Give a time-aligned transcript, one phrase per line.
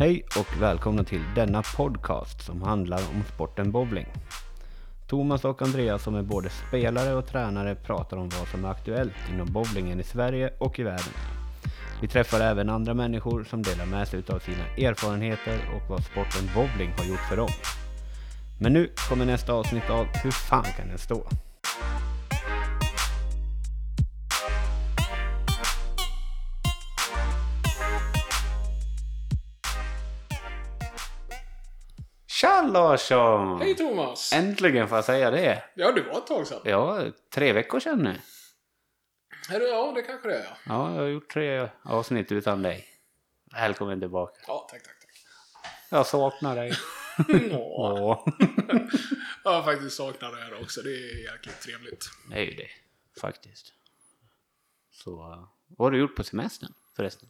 [0.00, 4.06] Hej och välkomna till denna podcast som handlar om sporten bowling.
[5.06, 9.14] Thomas och Andreas som är både spelare och tränare pratar om vad som är aktuellt
[9.32, 11.12] inom bowlingen i Sverige och i världen.
[12.00, 16.50] Vi träffar även andra människor som delar med sig av sina erfarenheter och vad sporten
[16.54, 17.50] bowling har gjort för dem.
[18.60, 21.26] Men nu kommer nästa avsnitt av Hur fan kan den stå?
[32.72, 33.60] Larsson!
[33.60, 34.32] Hej Thomas!
[34.32, 35.62] Äntligen får jag säga det.
[35.74, 36.60] Ja, det var ett tag sedan.
[36.64, 38.20] Ja, tre veckor sedan nu.
[39.54, 40.42] Är det, ja, det kanske det är.
[40.44, 42.86] Ja, Ja, jag har gjort tre avsnitt utan dig.
[43.52, 44.40] Välkommen tillbaka.
[44.46, 45.10] ja tack, tack, tack.
[45.90, 46.72] Jag saknar dig.
[47.52, 48.28] Åh.
[49.44, 50.82] Jag har faktiskt saknat det här också.
[50.82, 52.10] Det är jäkligt trevligt.
[52.30, 52.68] Det är ju det,
[53.20, 53.72] faktiskt.
[54.90, 55.16] Så,
[55.68, 57.28] vad har du gjort på semestern förresten?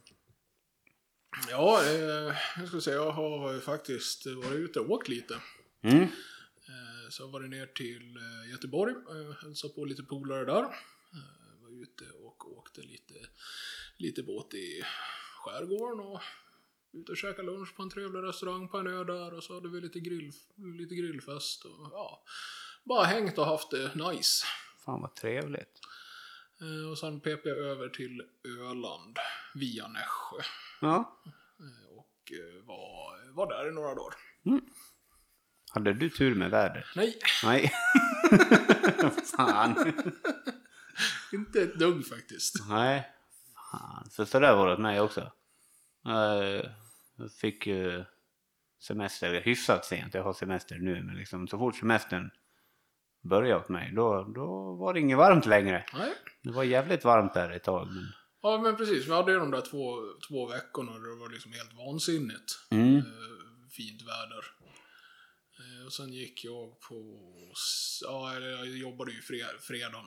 [1.49, 5.39] Ja, eh, jag ska säga, jag har faktiskt varit ute och åkt lite.
[5.81, 6.03] Mm.
[6.03, 10.63] Eh, så jag har varit ner till eh, Göteborg, eh, hälsat på lite polare där.
[10.63, 13.13] Eh, var ute och åkte lite,
[13.97, 14.83] lite båt i
[15.37, 16.21] skärgården och
[16.93, 19.69] ute och käkade lunch på en trevlig restaurang på en ö där och så hade
[19.69, 22.23] vi lite, grill, lite grillfest och ja,
[22.83, 24.45] bara hängt och haft det nice.
[24.85, 25.79] Fan vad trevligt.
[26.61, 29.17] Eh, och sen pep jag över till Öland
[29.53, 30.37] via Nässjö
[30.81, 31.19] Ja.
[31.97, 34.13] och eh, var, var där i några dagar.
[35.73, 36.85] Hade du tur med vädret?
[36.95, 37.71] Nej, Nej.
[39.37, 39.75] Fan.
[41.33, 42.55] inte ett dugg faktiskt.
[42.69, 43.09] Nej.
[43.71, 44.09] Fan.
[44.09, 45.31] Så sådär var det mig också.
[46.03, 48.05] Jag fick ju
[48.79, 50.13] semester hyfsat sent.
[50.13, 52.31] Jag har semester nu, men liksom så fort semestern
[53.21, 55.85] började åt mig, då, då var det inget varmt längre.
[55.93, 56.13] Nej.
[56.43, 57.87] Det var jävligt varmt där ett tag.
[57.87, 58.07] Men...
[58.41, 61.51] Ja men precis, vi hade ju de där två, två veckorna där det var liksom
[61.53, 62.97] helt vansinnigt Mm.
[62.97, 63.03] eh,
[63.71, 64.45] fint väder.
[65.59, 67.19] Eh, och sen gick jag på,
[68.01, 70.05] ja eller jag jobbade ju fre, fredagen.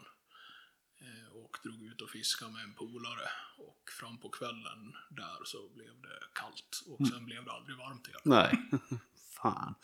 [1.01, 3.29] Eh, och drog ut och fiskade med en polare.
[3.59, 6.83] Och fram på kvällen där så blev det kallt.
[6.87, 8.21] Och sen blev det aldrig varmt igen.
[8.25, 8.59] Nej.
[9.43, 9.75] Fan.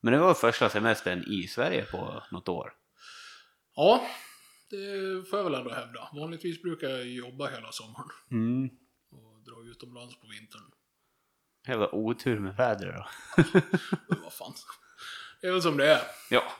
[0.00, 2.72] Men det var första semestern i Sverige på något år.
[3.76, 4.06] Ja,
[4.70, 6.08] det får jag väl ändå hävda.
[6.12, 8.10] Vanligtvis brukar jag jobba hela sommaren.
[8.30, 8.70] Mm.
[9.10, 10.62] Och dra utomlands på vintern.
[11.66, 13.06] Jävla otur med vädret då.
[14.08, 14.54] Men vad fan.
[15.40, 16.02] Det är väl som det är.
[16.30, 16.52] Ja.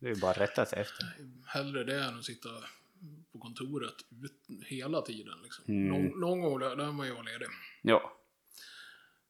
[0.00, 1.06] Det är ju bara att rätta sig efter.
[1.46, 2.48] hellre det än att sitta
[3.32, 5.38] på kontoret ut, hela tiden.
[5.42, 5.64] Liksom.
[5.68, 5.88] Mm.
[5.88, 7.48] Någon, någon gång där, där man ju vara ledig.
[7.82, 8.12] Ja.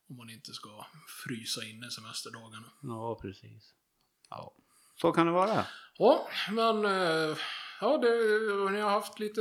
[0.08, 0.86] Om man inte ska
[1.24, 2.72] frysa inne semesterdagarna.
[2.82, 3.74] Ja, precis.
[4.30, 4.54] Ja.
[5.00, 5.66] Så kan det vara.
[5.98, 7.36] Ja, men eh,
[7.80, 9.40] ja, det, ni har haft lite...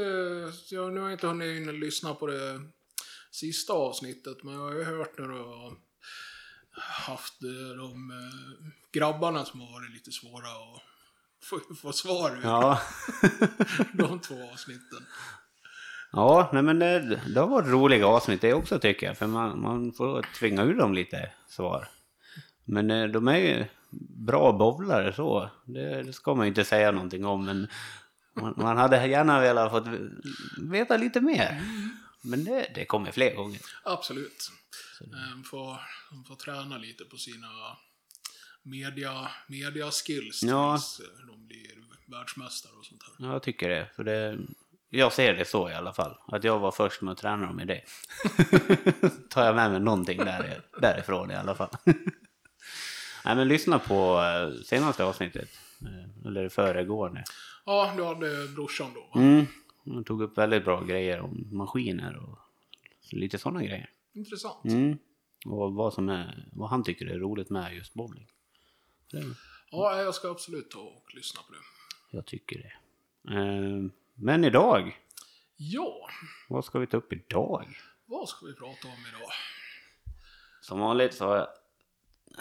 [0.69, 2.61] Ja, nu har jag inte hunnit in och lyssna på det
[3.31, 5.77] sista avsnittet, men jag har ju hört när du har
[6.81, 7.39] haft
[7.77, 10.81] de eh, grabbarna som har varit lite svåra att
[11.43, 12.43] få, få svar ur.
[12.43, 12.81] Ja.
[13.93, 15.05] De två avsnitten.
[16.11, 19.17] Ja, nej men det, det har varit roliga avsnitt det också tycker jag.
[19.17, 21.87] För man, man får tvinga ur dem lite svar.
[22.65, 23.65] Men eh, de är ju
[24.25, 25.49] bra bowlare så.
[25.65, 27.45] Det, det ska man ju inte säga någonting om.
[27.45, 27.67] Men
[28.41, 29.87] man, man hade gärna velat fått
[30.71, 31.61] veta lite mer.
[32.21, 33.59] Men det, det kommer fler gånger.
[33.83, 34.51] Absolut.
[34.99, 35.77] De får,
[36.11, 37.47] de får träna lite på sina
[38.63, 40.77] media, media skills Ja.
[40.77, 41.67] tills eh, de blir
[42.17, 43.25] världsmästare och sånt här.
[43.27, 43.89] Ja, jag tycker det.
[43.95, 44.37] För det.
[44.89, 46.17] Jag ser det så i alla fall.
[46.27, 47.81] Att jag var först med att träna dem i det.
[49.29, 51.69] Tar jag med mig någonting där, därifrån i alla fall.
[53.25, 55.49] Nej men lyssna på eh, senaste avsnittet.
[55.81, 57.23] Eh, Eller föregående.
[57.69, 59.19] Ja, du hade brorsan då?
[59.19, 59.45] Mm.
[59.85, 62.37] Han tog upp väldigt bra grejer om maskiner och
[63.11, 63.89] lite sådana grejer.
[64.13, 64.65] Intressant.
[64.65, 64.97] Mm.
[65.45, 68.27] Och vad, som är, vad han tycker är roligt med just bowling.
[69.71, 71.59] Ja, jag ska absolut ta och lyssna på det.
[72.17, 72.73] jag tycker det.
[73.35, 74.99] Eh, Men idag,
[75.57, 76.09] Ja,
[76.49, 77.77] vad ska vi ta upp idag?
[78.05, 79.29] vad ska vi prata om idag?
[80.61, 81.47] Som vanligt så har jag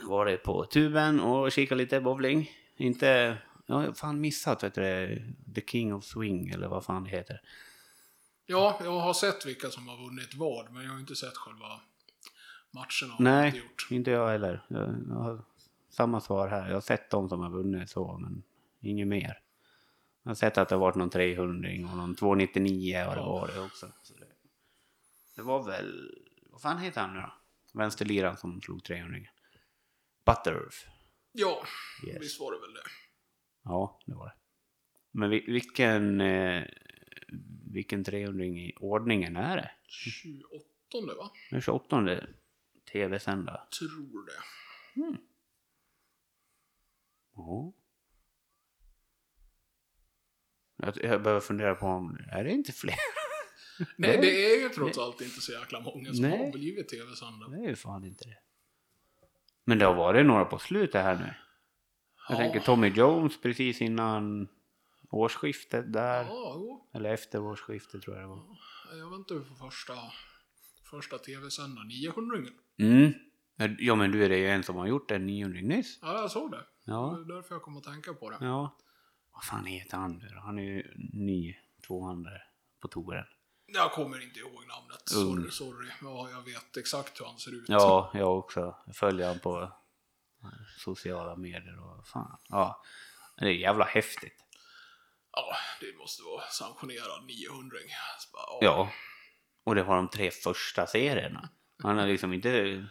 [0.09, 2.51] varit på tuben och kikat lite bowling.
[2.77, 5.23] Inte, jag har fan missat vet du, det,
[5.55, 7.41] The King of Swing eller vad fan det heter.
[8.47, 11.81] Ja, jag har sett vilka som har vunnit vad, men jag har inte sett själva
[12.71, 13.17] matcherna.
[13.19, 13.87] Nej, Inte gjort.
[13.91, 14.65] inte jag heller.
[14.69, 14.79] Jag,
[15.15, 15.43] har
[15.91, 16.67] samma svar här.
[16.69, 18.43] Jag har sett de som har vunnit så, men
[18.81, 19.41] inget mer.
[20.23, 23.33] Jag har sett att det har varit någon 300 och någon 299 har det Ja.
[23.33, 23.93] varit också.
[24.03, 24.27] Så det,
[25.37, 26.11] det var väl,
[26.51, 27.33] vad fan heter han nu då?
[27.73, 29.19] Vänsterliran som slog 300
[30.27, 30.87] Butterf.
[31.33, 31.63] Ja,
[32.07, 32.17] Yes.
[32.23, 32.81] visst var det väl det.
[33.67, 34.35] Ja, det var det.
[35.11, 36.65] Men vi, vilken, eh,
[37.73, 39.71] vilken 300 i ordningen är det?
[39.87, 41.31] 28 va?
[41.51, 42.21] Den 28
[42.93, 43.69] tv-sända.
[43.79, 44.43] Tror det.
[47.35, 47.73] Ja.
[50.77, 52.95] Jag, jag behöver fundera på om, är det inte fler?
[53.97, 56.39] Nej, det är ju trots allt inte så jäkla många som Nej.
[56.39, 57.49] har blivit tv-sända.
[57.49, 58.39] Det är ju fan inte det.
[59.65, 61.35] Men det har varit några på slutet här nu.
[62.29, 62.37] Jag Ja.
[62.43, 64.49] tänker Tommy Jones precis innan
[65.11, 66.25] årsskiftet där.
[66.25, 66.89] Ja, jo.
[66.95, 68.43] Eller efter årsskiftet tror jag det var.
[68.99, 69.95] Jag väntar ju på första,
[70.91, 72.39] första tv-sända 900
[72.79, 73.13] Mm.
[73.79, 75.99] Ja men du är det ju en som har gjort en 900 nyss.
[76.03, 76.65] Ja, jag såg det.
[76.85, 77.23] Ja.
[77.27, 78.37] Det är därför jag kom att tänka på det.
[78.41, 78.77] Ja.
[79.33, 80.29] Vad fan heter han nu?
[80.43, 81.57] Han är ju ny
[81.87, 82.43] tvåhandare
[82.81, 83.25] på touren.
[83.67, 85.03] Jag kommer inte ihåg namnet.
[85.09, 85.89] Sorry, sorry.
[86.03, 87.65] Ja, jag vet exakt hur han ser ut.
[87.69, 88.77] Ja, jag också.
[88.87, 89.73] Jag följer han på
[90.79, 92.39] sociala medier och fan.
[92.49, 92.83] Ja.
[93.39, 94.43] Det är jävla häftigt.
[95.33, 97.79] Ja, det måste vara sanktionerad 900
[98.19, 98.59] Så bara, ja.
[98.63, 98.91] Ja.
[99.65, 101.49] Och det var de tre första serierna.
[101.83, 102.85] Han har liksom inte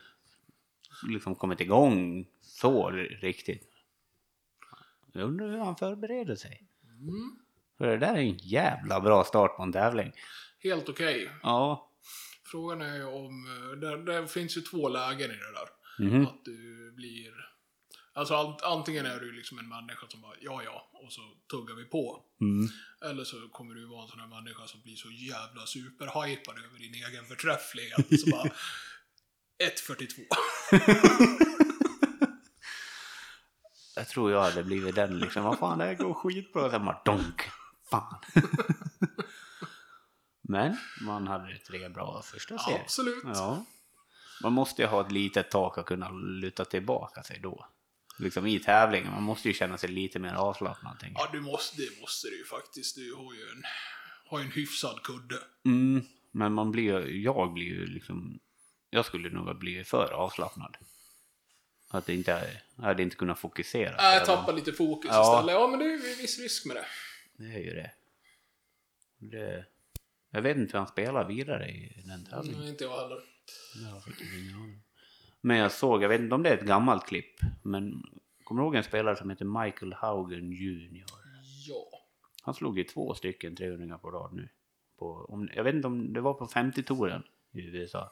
[1.07, 2.89] liksom kommit igång så
[3.21, 3.71] riktigt.
[5.13, 6.67] Jag undrar hur han förbereder sig.
[6.83, 7.39] Mm.
[7.77, 10.11] För det där är en jävla bra start på en tävling.
[10.59, 11.31] Helt okej.
[11.43, 11.91] Ja.
[12.51, 13.45] Frågan är ju om...
[13.47, 15.69] eh, Det, det finns ju två lägen i det där.
[15.99, 16.25] Mhm.
[16.25, 17.31] Att du blir...
[18.13, 21.21] Alltså ant- antingen är du liksom en människa som bara ja ja och så
[21.51, 22.23] tuggar vi på.
[22.41, 22.67] Mm.
[23.11, 26.79] Eller så kommer du vara en sån här människa som blir så jävla superhypad över
[26.79, 28.19] din egen förträfflighet.
[28.21, 28.43] Så bara
[29.63, 31.45] 1.42.
[33.95, 35.43] Jag tror jag hade blivit den liksom.
[35.43, 36.71] Vad fan, det här går skitbra.
[36.71, 37.41] Sen bara donk.
[37.89, 38.19] Fan.
[40.41, 42.81] Men man hade tre bra första serier.
[42.81, 43.23] Absolut.
[43.23, 43.65] Ja.
[44.45, 47.65] Man måste ju ha ett litet tak att kunna luta tillbaka sig då.
[48.19, 49.11] Liksom i tävlingen.
[49.11, 51.05] Man måste ju känna sig lite mer avslappnad.
[51.15, 52.95] Ja, du måste, det måste du ju faktiskt.
[52.95, 53.63] Du har ju en,
[54.25, 55.35] har ju en hyfsad kudde.
[55.65, 58.39] Mm, men man blir jag blir ju liksom,
[58.89, 60.77] jag skulle nog blivit för avslappnad.
[61.89, 63.97] Att det inte, jag hade inte kunnat fokusera.
[63.97, 65.35] Äh, Jag tappa lite fokus Ja.
[65.39, 65.53] istället.
[65.61, 66.85] Ja, men det är ju viss risk med det.
[67.37, 67.91] Det är ju det.
[69.17, 69.65] det.
[70.31, 72.59] Jag vet inte hur han spelar vidare i den tävlingen.
[72.59, 73.34] Mm, inte jag heller.
[75.41, 78.03] Men jag såg, jag vet inte om det är ett gammalt klipp, men
[78.43, 81.05] kommer du ihåg en spelare som heter Michael Haugen Jr?
[81.67, 81.89] Ja.
[82.41, 84.49] Han slog ju två stycken 300 på rad nu.
[84.97, 88.11] På, om, jag vet inte om det var på 50-touren i USA.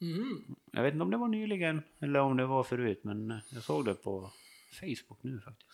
[0.00, 0.56] Mm.
[0.72, 3.62] Jag vet inte om det var nyligen eller om det var förut, men eh, jag
[3.62, 4.32] såg det på
[4.80, 5.70] Facebook nu faktiskt.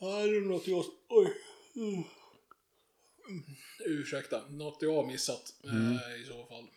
[0.00, 0.84] Ja, det är något jag...
[1.08, 1.32] Oj.
[1.76, 1.92] Mm.
[3.28, 3.42] Mm.
[3.86, 5.92] Ursäkta, något jag har missat Mm.
[5.92, 6.68] eh, i så fall.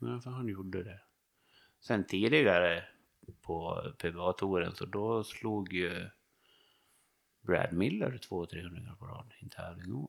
[0.00, 1.00] Ja, för han gjorde det.
[1.80, 2.84] Sen tidigare
[3.42, 6.10] på PBA-touren så då slog ju
[7.40, 10.08] Brad Miller 200-300 på rad i en tävling.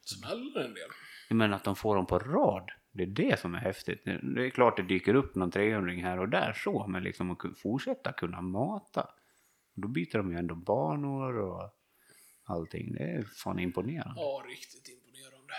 [0.00, 0.88] Smäller en del.
[1.30, 4.04] Men att de får dem på rad, det är det som är häftigt.
[4.04, 7.58] Det är klart det dyker upp någon 300 här och där så, men liksom att
[7.58, 9.10] fortsätta kunna mata.
[9.74, 11.70] Då byter de ju ändå banor och
[12.44, 12.92] allting.
[12.92, 14.14] Det är fan imponerande.
[14.16, 15.54] Ja, riktigt imponerande.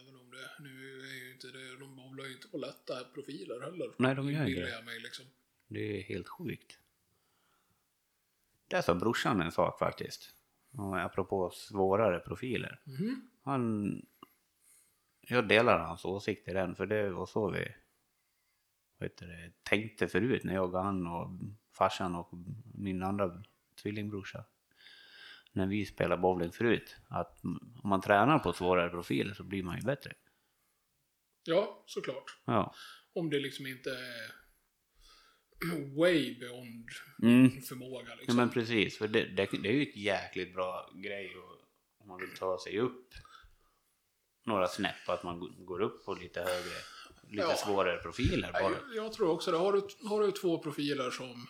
[0.00, 1.77] Även om det nu är ju inte det,
[2.18, 3.90] bowlar ju inte på lätta profiler heller.
[3.96, 4.84] Nej, de gör inte det.
[4.84, 5.24] mig liksom.
[5.68, 6.78] Det är helt sjukt.
[8.68, 10.34] Där sa brorsan en sak faktiskt.
[10.70, 12.80] Och apropå svårare profiler.
[12.84, 13.30] Mhm.
[13.42, 14.02] Han...
[15.20, 17.74] Jag delar hans åsikt i den, för det var så vi
[19.00, 21.30] heter det, tänkte förut när jag och han och
[21.72, 22.30] farsan och
[22.74, 23.42] min andra
[23.82, 24.44] tvillingbrorsa.
[25.52, 26.96] När vi spelade bowling förut.
[27.08, 27.44] Att
[27.82, 30.14] om man tränar på svårare profiler så blir man ju bättre.
[31.48, 32.38] Ja, såklart.
[32.44, 32.74] Ja.
[33.12, 34.30] Om det liksom inte är
[35.98, 36.88] way beyond
[37.22, 37.62] Mm.
[37.62, 38.36] förmåga Ja liksom.
[38.36, 41.58] men precis, för det, det, det är ju ett jäkligt bra grej och,
[42.00, 43.14] om man vill ta sig upp
[44.46, 46.76] några snäpp, att man går upp på lite högre,
[47.28, 47.56] lite Ja.
[47.56, 48.62] svårare profiler bara.
[48.62, 49.56] jag, jag tror också det.
[49.58, 51.46] Har du, har du två profiler som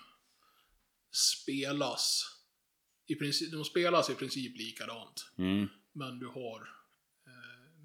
[1.10, 2.22] spelas
[3.06, 5.32] i princip, de spelas i princip likadant.
[5.38, 5.68] Mm.
[5.92, 6.77] Men du har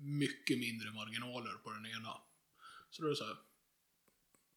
[0.03, 2.13] mycket mindre marginaler på den ena.
[2.89, 3.37] Så då är det så här.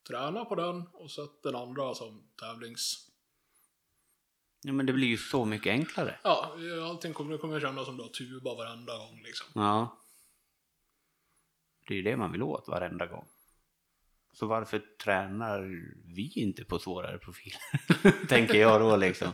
[0.09, 3.11] Träna på den och sätt den andra som tävlings...
[4.63, 6.19] Ja men det blir ju så mycket enklare.
[6.25, 9.47] Ja, allting kommer, kommer kännas som du har tuba varenda gång liksom.
[9.55, 10.03] Ja.
[11.87, 13.27] Det är ju det man vill åt varenda gång.
[14.33, 15.61] Så varför tränar
[16.15, 17.61] vi inte på svårare profiler?
[18.29, 19.33] Tänker jag då liksom.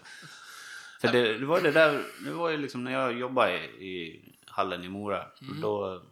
[1.01, 4.32] För det, det var det där, det var ju liksom när jag jobbade i, i
[4.53, 5.27] hallen i Mora.
[5.63, 6.03] Då,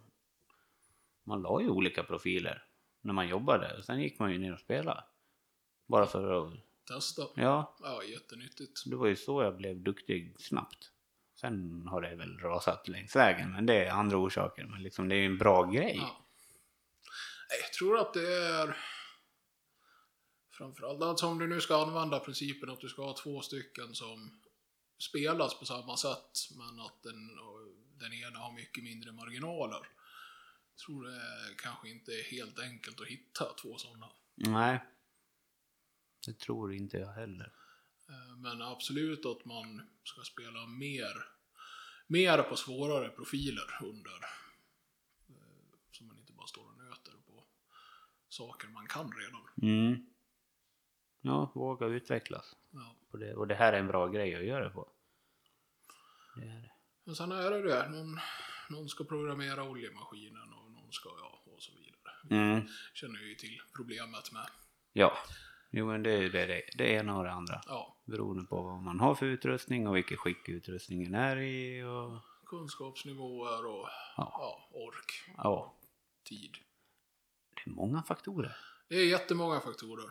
[1.25, 2.65] man la ju olika profiler
[3.01, 3.79] när man jobbade.
[3.79, 5.05] Och sen gick man ju ner och spelade.
[5.87, 6.55] Bara för att,
[6.89, 7.23] Testa.
[7.35, 8.83] ja, Ja, jättenyttigt.
[8.87, 10.91] det var ju så jag blev duktig snabbt.
[11.35, 14.65] Sen har det väl rasat längs vägen, men det är andra orsaker.
[14.65, 15.97] Men liksom det är ju en bra grej.
[15.97, 16.27] Ja.
[17.63, 18.77] Jag tror att det är...
[20.51, 24.41] Framförallt, alltså om du nu ska använda principen att du ska ha två stycken som
[24.99, 27.31] spelas på samma sätt, men att den,
[28.01, 29.81] den ena har mycket mindre marginaler.
[30.73, 34.09] Jag tror det kanske inte är helt enkelt att hitta två sådana.
[34.35, 34.81] Nej.
[36.27, 37.53] Det tror inte jag heller.
[38.09, 41.13] Eh, Men absolut att man ska spela mer,
[42.07, 44.17] mer på svårare profiler under.
[45.29, 47.45] eh, Så man inte bara står och nöter på
[48.29, 49.43] saker man kan redan.
[49.63, 50.07] Mm.
[51.21, 52.57] Ja, våga utvecklas.
[52.71, 52.97] Ja.
[53.11, 53.35] på det.
[53.35, 54.93] Och det här är en bra grej att göra på.
[56.37, 56.73] Det är det.
[57.11, 58.19] Men sen är det det, någon,
[58.69, 62.43] någon ska programmera oljemaskinen och någon ska, ja, och så vidare.
[62.43, 62.67] Mm.
[62.95, 64.47] Känner ju till problemet med,
[64.93, 65.19] Ja,
[65.71, 67.61] jo men det är det, det, det ena och det andra.
[67.67, 72.23] ja, Beroende på vad man har för utrustning och vilket skick utrustningen är i och
[72.47, 74.33] kunskapsnivåer och Ja.
[74.39, 75.75] ja, ork, ja,
[76.25, 76.57] tid.
[77.55, 78.57] det är många faktorer.
[78.89, 80.11] Det är jättemånga faktorer.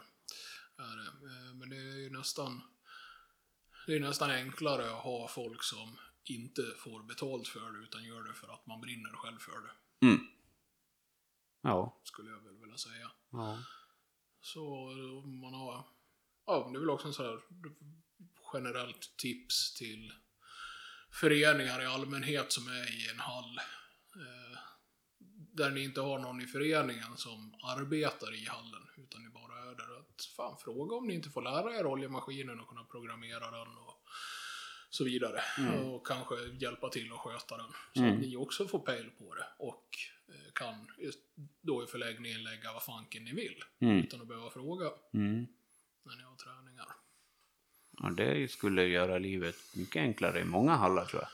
[0.79, 2.62] Eh, Men det är ju nästan,
[3.88, 8.24] det är nästan enklare att ha folk som inte får betalt för det utan gör
[8.24, 10.06] det för att man brinner själv för det.
[10.08, 10.28] Mm.
[11.62, 13.12] Ja, Skulle jag väl vilja säga.
[13.32, 13.58] ja.
[14.42, 14.90] Så
[15.42, 15.84] man har,
[16.46, 17.40] ja det är väl också en sån här
[18.54, 20.14] generellt tips till
[21.12, 23.58] föreningar i allmänhet som är i en hall.
[24.16, 24.60] Eh,
[25.54, 29.76] där ni inte har någon i föreningen som arbetar i hallen, utan ni bara är
[29.76, 30.00] där.
[30.00, 33.99] Att, fan, fråga om ni inte får lära er oljemaskinen och kunna programmera den och
[34.89, 35.41] så vidare.
[35.84, 37.72] Och kanske hjälpa till att sköta den.
[37.93, 38.13] Så Mm.
[38.13, 39.86] att ni också får pejl på det och
[40.27, 40.88] eh, kan
[41.62, 43.63] då i förläggningen lägga vad fanken ni vill.
[43.79, 43.98] Mm.
[43.98, 45.48] Utan att behöva fråga Mm.
[46.03, 46.88] när ni har träningar.
[48.01, 51.29] ja det skulle göra livet mycket enklare i många hallar tror jag.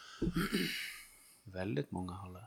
[1.43, 2.45] Väldigt många hallar.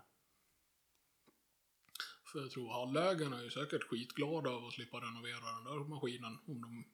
[2.32, 6.38] För jag tror hallägarna är ju säkert skitglada av att slippa renovera den där maskinen
[6.46, 6.84] om de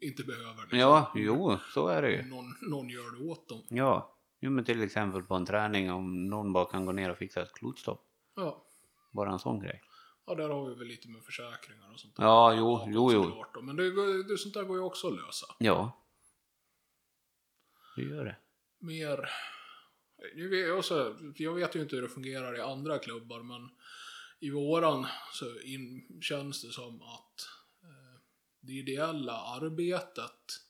[0.00, 0.78] inte behöver liksom.
[0.78, 2.22] Ja, jo, så är det ju.
[2.22, 3.62] någon, någon gör det åt dem.
[3.68, 7.18] Ja, jo, men till exempel på en träning om någon bara kan gå ner och
[7.18, 8.06] fixa ett klotstopp.
[8.36, 8.66] Ja.
[9.12, 9.82] Bara en sån grej.
[10.26, 12.24] ja, där har vi väl lite med försäkringar och sånt där.
[12.24, 13.44] Ja, jo, jo, jo.
[13.54, 13.62] då.
[13.62, 15.46] Men det, det, sånt där går ju också att lösa.
[15.58, 16.02] Ja.
[17.96, 18.36] Det gör det.
[18.78, 19.28] Mer...
[20.34, 23.70] Jag vet, också, jag vet ju inte hur det fungerar i andra klubbar, men
[24.40, 27.25] i våran så in, känns det som att
[28.66, 30.60] det ideella arbetet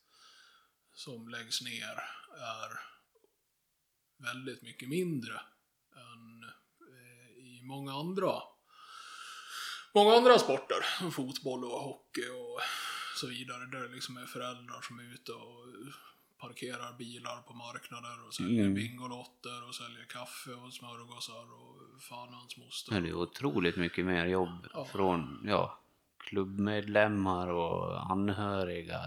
[0.94, 1.96] som läggs ner
[2.38, 2.80] är
[4.24, 5.34] väldigt mycket mindre
[5.96, 6.42] än
[6.92, 8.32] eh, i många andra
[9.94, 12.60] många andra sporter, som fotboll och hockey och
[13.16, 15.66] så vidare, där det liksom är föräldrar som är ute och
[16.40, 18.74] parkerar bilar på marknader och säljer Mm.
[18.74, 22.94] bingolotter och säljer kaffe och smörgåsar och fan hans moster.
[22.94, 24.84] Ja, Det är otroligt mycket mer jobb Ja.
[24.84, 25.82] från ja,
[26.26, 29.00] klubbmedlemmar och anhöriga.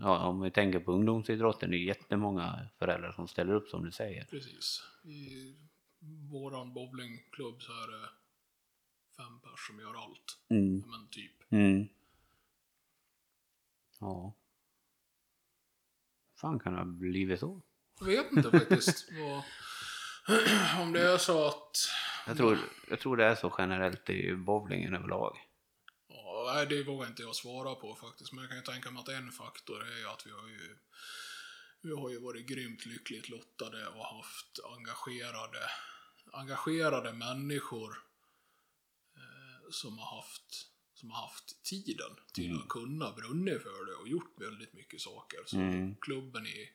[0.00, 3.92] Ja, om vi tänker på ungdomsidrotten, det är jättemånga föräldrar som ställer upp som du
[3.92, 4.24] säger.
[4.24, 4.82] Precis.
[5.04, 5.54] I
[6.30, 8.08] våran bowlingklubb så är det
[9.16, 10.38] fem pers som gör allt.
[10.48, 10.84] Mm.
[10.86, 11.52] Men typ.
[11.52, 11.88] Mm.
[14.00, 14.34] Ja.
[16.40, 17.62] fan kan det ha blivit så?
[18.00, 19.08] Jag vet inte faktiskt.
[19.20, 19.42] vad,
[20.82, 21.76] om det är så att...
[22.26, 22.58] Jag tror,
[22.90, 25.38] jag tror det är så generellt i bowlingen överlag.
[26.54, 28.32] Nej, det vågar inte jag svara på faktiskt.
[28.32, 30.76] Men jag kan ju tänka mig att en faktor är ju att vi har ju...
[31.84, 35.58] Vi har ju varit grymt lyckligt lottade och haft engagerade,
[36.32, 37.90] engagerade människor
[39.16, 44.08] eh, som har haft som har haft tiden till att kunna brunnit för det och
[44.08, 45.38] gjort väldigt mycket saker.
[45.46, 45.96] Så Mm.
[46.00, 46.68] klubben, i,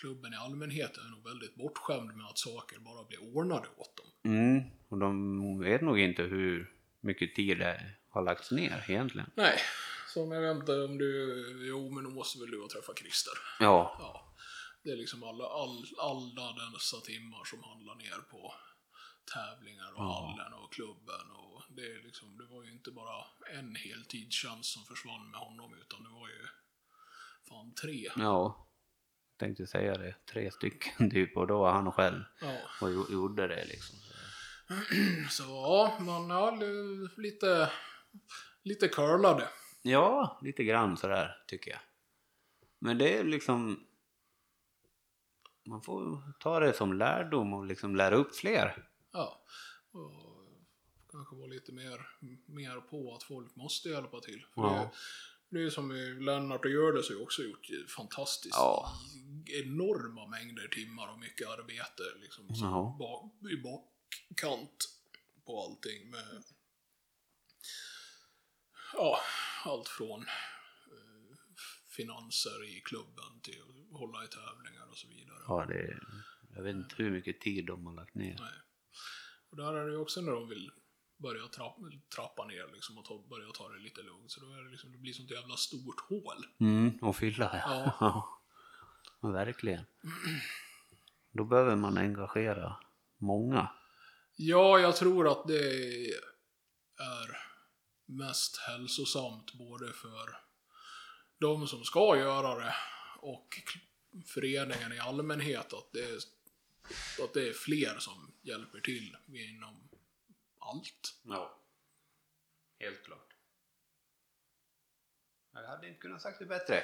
[0.00, 4.32] klubben i allmänhet är nog väldigt bortskämd med att saker bara blir ordnade åt dem.
[4.34, 4.62] Mm.
[4.88, 7.80] Och de vet nog inte hur mycket tid det
[8.16, 9.30] har lagts ner egentligen.
[9.34, 9.58] Nej,
[10.08, 11.08] som jag vet inte om du...
[11.68, 13.32] Jo, men då måste väl du ha träffat Christer.
[13.60, 14.34] Ja, Ja,
[14.82, 18.54] det är liksom alla, all, alla dessa timmar som handlar ner på
[19.34, 20.12] tävlingar och Ja.
[20.38, 21.26] hallen och klubben.
[21.30, 23.24] Och det, är liksom, det var ju inte bara
[23.58, 26.46] en heltidstjänst som försvann med honom utan det var ju
[27.48, 28.10] fan tre.
[28.16, 28.62] ja.
[29.38, 30.14] Tänkte säga det.
[30.32, 33.96] Tre stycken typ och då var han själv Ja, och gjo- gjorde det liksom.
[35.30, 37.70] så ja, man li- lite,
[38.62, 39.48] lite curlade.
[39.82, 41.80] Ja, lite grann sådär tycker jag.
[42.78, 43.86] Men det är liksom...
[45.64, 48.88] Man får ta det som lärdom och liksom lära upp fler.
[49.12, 49.42] Ja,
[49.90, 50.12] och
[51.10, 52.08] kanske vara lite mer,
[52.46, 54.46] mer på att folk måste hjälpa till.
[54.54, 54.92] För Ja.
[55.48, 58.92] det, är som i Lennart och Hjördis har ju också gjort ju fantastiskt Ja.
[59.64, 62.96] enorma mängder timmar och mycket arbete liksom, som Ja.
[62.98, 64.88] bak, i bakkant
[65.46, 66.42] på allting med
[68.96, 69.20] Ja,
[69.64, 71.36] allt från eh,
[71.96, 75.38] finanser i klubben till att hålla i tävlingar och så vidare.
[75.48, 75.98] Ja, det,
[76.54, 78.36] jag vet inte hur mycket tid de har lagt ner.
[78.40, 78.58] Nej.
[79.50, 80.70] Och där är det ju också när de vill
[81.16, 81.82] börja trappa,
[82.14, 84.30] trappa ner liksom och ta, börja ta det lite lugnt.
[84.30, 86.46] Så då är det liksom, det blir sånt jävla stort hål.
[86.60, 87.96] Mm, och fylla ja.
[88.00, 88.40] Ja.
[89.20, 89.28] ja.
[89.28, 89.84] verkligen.
[91.32, 92.76] Då behöver man engagera
[93.18, 93.70] många.
[94.36, 95.58] Ja, jag tror att det
[96.98, 97.45] är
[98.06, 100.40] mest hälsosamt både för
[101.38, 102.74] de som ska göra det
[103.20, 103.60] och
[104.26, 106.16] föreningen i allmänhet att det är,
[107.24, 109.88] att det är fler som hjälper till inom
[110.58, 111.20] allt.
[111.22, 111.60] Ja,
[112.78, 113.32] helt klart.
[115.52, 116.82] Jag hade inte kunnat sagt det bättre.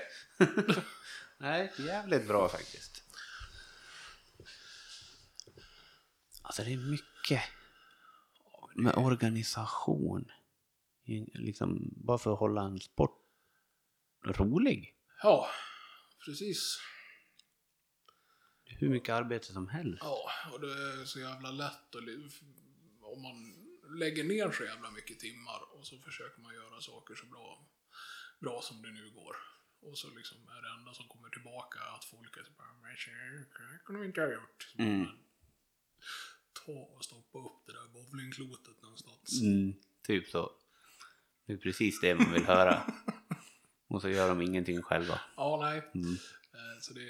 [1.38, 3.02] Nej, jävligt bra faktiskt.
[6.42, 7.42] Alltså det är mycket
[8.74, 10.32] med organisation.
[11.34, 13.18] Liksom, bara för att hålla en sport
[14.24, 14.96] rolig.
[15.22, 15.48] Ja,
[16.24, 16.78] precis.
[18.64, 19.98] Hur mycket arbete som helst.
[20.02, 22.02] Ja, och det är så jävla lätt och
[23.12, 23.54] om man
[23.98, 27.66] lägger ner så jävla mycket timmar och så försöker man göra saker så bra,
[28.40, 29.36] bra som det nu går.
[29.80, 32.72] Och så liksom är det enda som kommer tillbaka att folk är typ bara,
[33.72, 34.62] det kunde vi inte ha gjort.
[34.76, 35.00] Så Mm.
[35.00, 35.18] men,
[36.66, 39.42] Ta och stoppa upp det där bowlingklotet någonstans.
[39.42, 40.52] Mm, typ så.
[41.46, 42.82] Det är precis det man vill höra.
[43.88, 45.20] Och så gör de ingenting själva.
[45.36, 45.82] Ja, nej.
[45.94, 46.12] Mm.
[46.54, 47.00] Eh, Så det,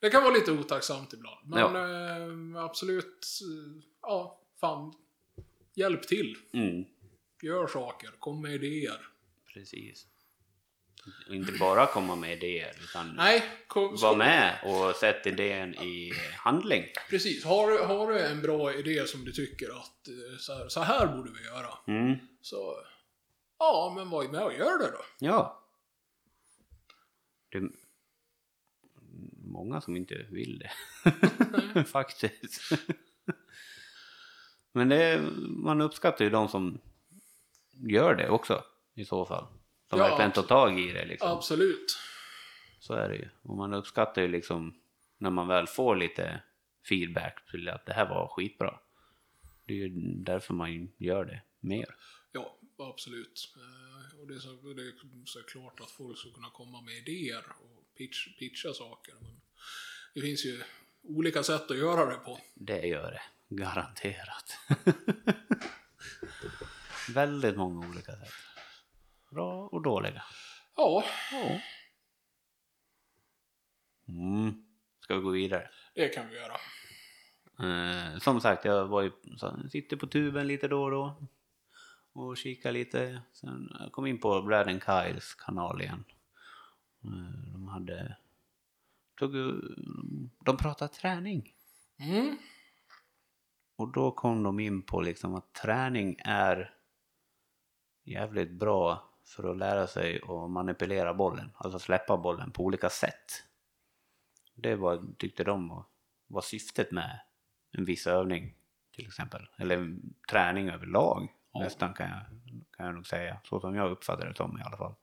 [0.00, 1.48] det kan vara lite otacksamt ibland.
[1.48, 2.56] Men Ja.
[2.56, 4.94] eh, absolut, eh, ja, fan.
[5.74, 6.36] Hjälp till.
[6.52, 6.84] Mm,
[7.42, 9.08] Gör saker, kom med idéer.
[9.54, 10.06] precis.
[11.28, 16.12] Och inte bara komma med idéer, utan Nej, kom, vara med och sätta idén i
[16.36, 16.84] handling.
[17.10, 17.44] precis.
[17.44, 20.08] Har, du- har du en bra idé som du tycker att
[20.40, 21.74] så här, så här borde vi göra.
[21.86, 22.76] Mm, Så,
[23.58, 25.04] ja, men var med och gör det då.
[25.18, 25.64] ja.
[27.50, 27.70] Det är
[29.36, 31.84] många som inte vill det.
[31.84, 32.72] Faktiskt.
[34.72, 36.80] Men det man uppskattar ju de som
[37.72, 39.46] gör det också i så fall.
[39.90, 41.30] Som Ja, verkligen tar tag i det liksom.
[41.30, 41.98] Absolut.
[42.80, 43.28] Så är det ju.
[43.42, 44.80] Och man uppskattar ju liksom
[45.18, 46.42] när man väl får lite
[46.88, 48.80] feedback till att det här var skitbra.
[49.66, 51.94] Det är ju därför man gör det mer.
[52.78, 53.54] Absolut.
[53.56, 54.92] Eh, Och det är, så, det är
[55.26, 59.14] så klart att folk ska kunna komma med idéer och pitch, pitcha saker.
[59.20, 59.40] Men
[60.14, 60.62] det finns ju
[61.02, 62.40] olika sätt att göra det på.
[62.54, 63.22] Det gör det.
[63.48, 64.58] Garanterat.
[67.14, 68.32] Väldigt många olika sätt.
[69.30, 70.22] Bra och dåliga.
[70.76, 71.60] Ja, Ja.
[74.08, 74.64] Mm.
[75.00, 75.70] Ska vi gå vidare?
[75.94, 76.56] det kan vi göra.
[77.60, 81.28] Eh, som sagt, jag var ju, så, sitter på tuben lite då och då.
[82.18, 83.22] Och kikar lite.
[83.32, 86.04] Sen jag kom in på Brad and Kyles kanal igen.
[87.04, 88.16] Eh, de hade...
[89.18, 89.32] Tog,
[90.44, 91.54] de pratade träning.
[91.98, 92.36] Mm.
[93.76, 96.74] Och då kom de in på liksom att träning är
[98.04, 101.50] jävligt bra för att lära sig att manipulera bollen.
[101.54, 103.44] Alltså släppa bollen på olika sätt.
[104.54, 105.84] Det var, tyckte de var,
[106.26, 107.20] var syftet med
[107.72, 108.54] en viss övning
[108.92, 109.48] till exempel.
[109.56, 109.96] Eller
[110.30, 111.60] träning överlag Ja.
[111.60, 112.24] nästan kan jag,
[112.76, 113.40] kan jag nog säga.
[113.44, 114.94] Så som jag uppfattar det som i alla fall.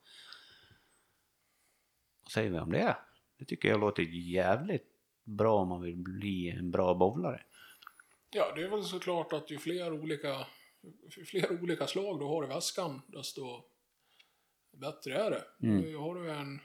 [2.22, 2.96] Vad säger vi om det?
[3.38, 7.42] Det tycker jag låter jävligt bra om man vill bli en bra bowlare.
[8.30, 10.46] Ja, det är väl såklart att ju fler olika,
[11.16, 13.62] ju fler olika slag du har i väskan, desto
[14.72, 15.66] bättre är det.
[15.66, 16.00] Mm.
[16.00, 16.60] Har du en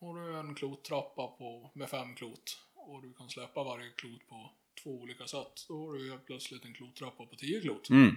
[0.00, 4.50] har du en klottrappa på, med fem klot och du kan släppa varje klot på
[4.82, 7.90] två olika sätt, då har du helt plötsligt en klottrappa på tio klot.
[7.90, 8.16] Mm.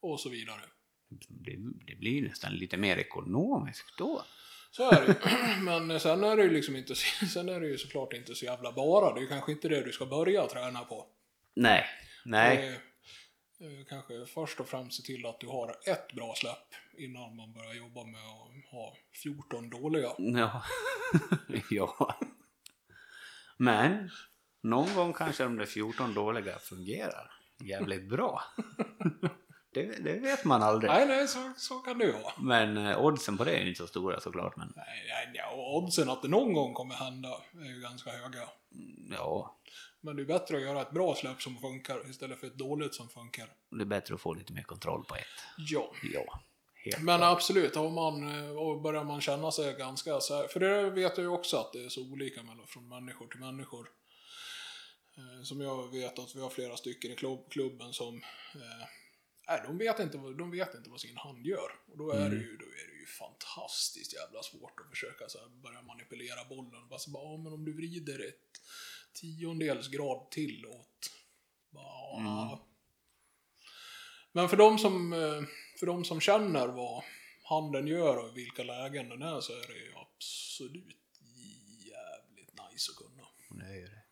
[0.00, 0.60] Och så vidare.
[1.28, 4.24] Det, det blir nästan lite mer ekonomiskt då.
[4.70, 5.16] Så är det.
[5.62, 6.94] Men sen är det ju liksom inte,
[7.32, 9.14] sen är det ju såklart inte så jävla bara.
[9.14, 11.06] Det är kanske inte det du ska börja träna på.
[11.54, 11.84] Nej,
[12.24, 12.56] nej.
[12.56, 12.72] Är,
[13.66, 17.52] eh, kanske först och främst se till att du har ett bra släpp innan man
[17.52, 20.12] börjar jobba med att ha 14 dåliga.
[20.18, 20.64] Ja.
[21.70, 22.18] ja.
[23.56, 24.10] Men
[24.62, 28.42] någon gång kanske de där 14 dåliga fungerar jävligt bra.
[29.74, 30.90] Det, det vet man aldrig.
[30.90, 32.32] Nej, nej, så, så kan det ju vara.
[32.40, 34.56] Men eh, oddsen på det är ju inte så stora såklart.
[34.56, 37.28] Men Nej, nej, ja, oddsen att det någon gång kommer hända
[37.60, 38.48] är ju ganska höga.
[39.10, 39.56] ja,
[40.00, 42.94] Men det är bättre att göra ett bra släpp som funkar istället för ett dåligt
[42.94, 43.48] som funkar.
[43.70, 45.22] det är bättre att få lite mer kontroll på ett.
[45.56, 45.90] Ja.
[46.12, 46.40] Ja,
[46.84, 47.36] helt Men klart.
[47.36, 48.28] absolut, har man,
[48.76, 51.72] eh, börjar man känna sig ganska så här, för det vet jag ju också att
[51.72, 53.88] det är så olika mellan, från människor till människor.
[55.16, 58.16] Eh, Som jag vet att vi har flera stycken i klubb, klubben som
[58.54, 58.86] eh,
[59.48, 61.70] Nej, de vet, inte, de vet inte vad sin hand gör.
[61.90, 62.30] Och då är, Mm.
[62.30, 66.44] det, ju, då är det ju fantastiskt jävla svårt att försöka så här, börja manipulera
[66.44, 66.88] bollen.
[66.88, 68.60] Bara, så bara, ja, men om du vrider ett
[69.12, 71.10] tiondels grad till åt...
[71.70, 72.58] Bara, Mm.
[74.32, 75.42] Men för de, som, eh,
[75.78, 77.04] för de som känner vad
[77.42, 81.18] handen gör och vilka lägen den är så är det ju absolut
[81.78, 83.26] jävligt nice att kunna.
[83.60, 84.02] Det är ju det.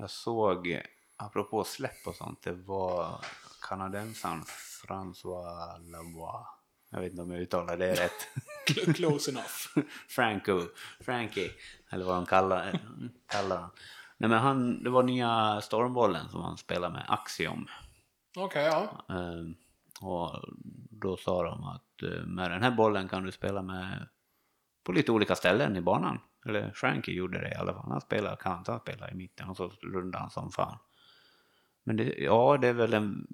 [0.00, 0.80] Jag såg,
[1.16, 3.24] apropå släpp och sånt, det var
[3.68, 4.42] kanadensaren
[4.86, 6.46] François Lavoie.
[6.90, 8.28] Jag vet inte om jag uttalar det rätt.
[8.96, 9.86] Close enough.
[10.08, 10.62] Franco,
[11.00, 11.50] Frankie,
[11.90, 12.80] eller vad de kallar,
[13.26, 13.70] kallar han.
[14.16, 17.66] Nej men han, det var nya stormbollen som han spelade med, Axiom.
[18.36, 19.04] Okej, ja.
[19.08, 19.54] Ehm,
[20.00, 20.44] och
[20.90, 24.08] då sa de att eh, med den här bollen kan du spela med
[24.84, 26.18] på lite olika ställen i banan.
[26.46, 27.90] Eller Frankie gjorde det i alla fall.
[27.90, 30.78] Han spelade kant, han spelade i mitten och så rundade han som fan.
[31.84, 33.26] Men det, ja, det är väl en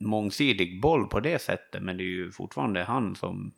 [0.00, 3.54] mångsidig boll på det sättet, men det är ju fortfarande han som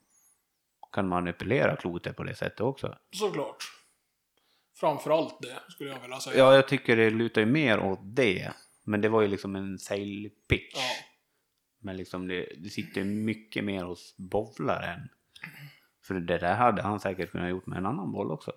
[0.91, 2.97] kan manipulera klotet på det sättet också.
[3.11, 3.63] Såklart.
[4.79, 6.37] Framförallt det, skulle jag vilja säga.
[6.37, 8.51] Ja, jag tycker det lutar ju mer åt det.
[8.83, 10.75] Men det var ju liksom en sail pitch.
[10.75, 11.05] Ja.
[11.79, 15.09] Men liksom det, det sitter mycket mer hos bowlaren.
[16.11, 18.51] För det där hade han säkert kunnat gjort med en annan boll också.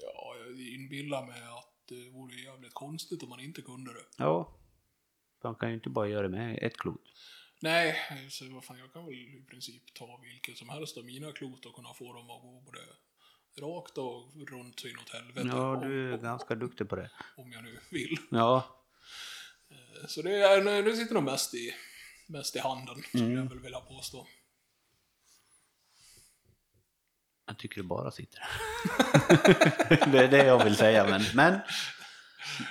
[0.00, 4.04] Ja, jag inbillar mig att det vore jävligt konstigt om man inte kunde det.
[4.16, 4.52] Ja.
[5.42, 7.02] Han kan ju inte bara göra det med ett klot.
[7.60, 7.96] Nej,
[8.30, 11.66] så vad fan, jag kan väl i princip ta vilket som helst av mina klot
[11.66, 12.80] och kunna få dem att gå både
[13.60, 15.48] rakt och runt så inåt helvete.
[15.52, 17.10] Ja, du är om, ganska duktig på det.
[17.36, 18.16] om jag nu vill.
[18.30, 18.82] Ja.
[20.08, 21.74] Så det, är, det sitter nog mest i,
[22.26, 23.36] mest i handen, skulle Mm.
[23.38, 24.26] jag väl vilja påstå.
[27.46, 28.42] Jag tycker det bara sitter.
[30.12, 31.60] det är det jag vill säga, men, men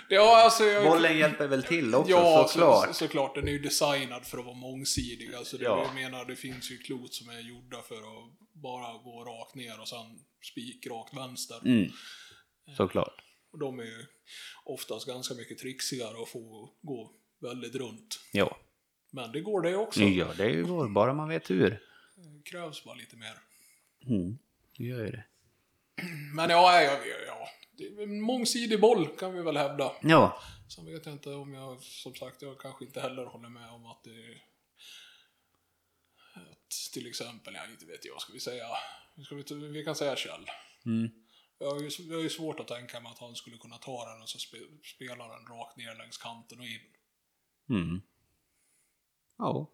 [0.09, 0.85] Ja, alltså jag...
[0.85, 2.87] bollen hjälper väl till också Ja, såklart.
[2.87, 3.35] Så, såklart.
[3.35, 5.33] Den är ju designad för att vara mångsidig.
[5.33, 5.85] Alltså det, Ja.
[5.85, 9.81] Jag menar, det finns ju klot som är gjorda för att bara gå rakt ner
[9.81, 10.19] och sen
[10.51, 11.59] spik rakt vänster.
[11.65, 11.91] Mm.
[12.77, 13.21] Såklart.
[13.51, 14.05] Och de är ju
[14.65, 17.11] oftast ganska mycket trixigare att få gå
[17.41, 18.19] väldigt runt.
[18.31, 18.57] Ja.
[19.11, 20.03] Men det går det också.
[20.03, 21.69] Ja, det går, bara man vet hur.
[22.15, 23.33] Det krävs bara lite mer.
[24.07, 24.37] Mm.
[24.77, 25.23] Det gör ju det.
[26.35, 27.47] Men ja, ja, ja, ja.
[28.03, 29.91] En mångsidig boll kan vi väl hävda.
[30.01, 30.41] Ja.
[30.69, 33.85] Sen vet jag inte om jag, som sagt, jag kanske inte heller håller med om
[33.85, 34.37] att det
[36.35, 38.65] att till exempel, ja, inte vet jag, ska vi säga,
[39.25, 40.45] ska vi, vi kan säga Kjell.
[40.85, 41.09] Mm.
[41.57, 44.09] Jag har, ju, jag har ju svårt att tänka mig att han skulle kunna ta
[44.09, 44.57] den och så spe,
[44.95, 46.81] spela den rakt ner längs kanten och in.
[47.69, 48.01] Mm.
[49.37, 49.71] Ja.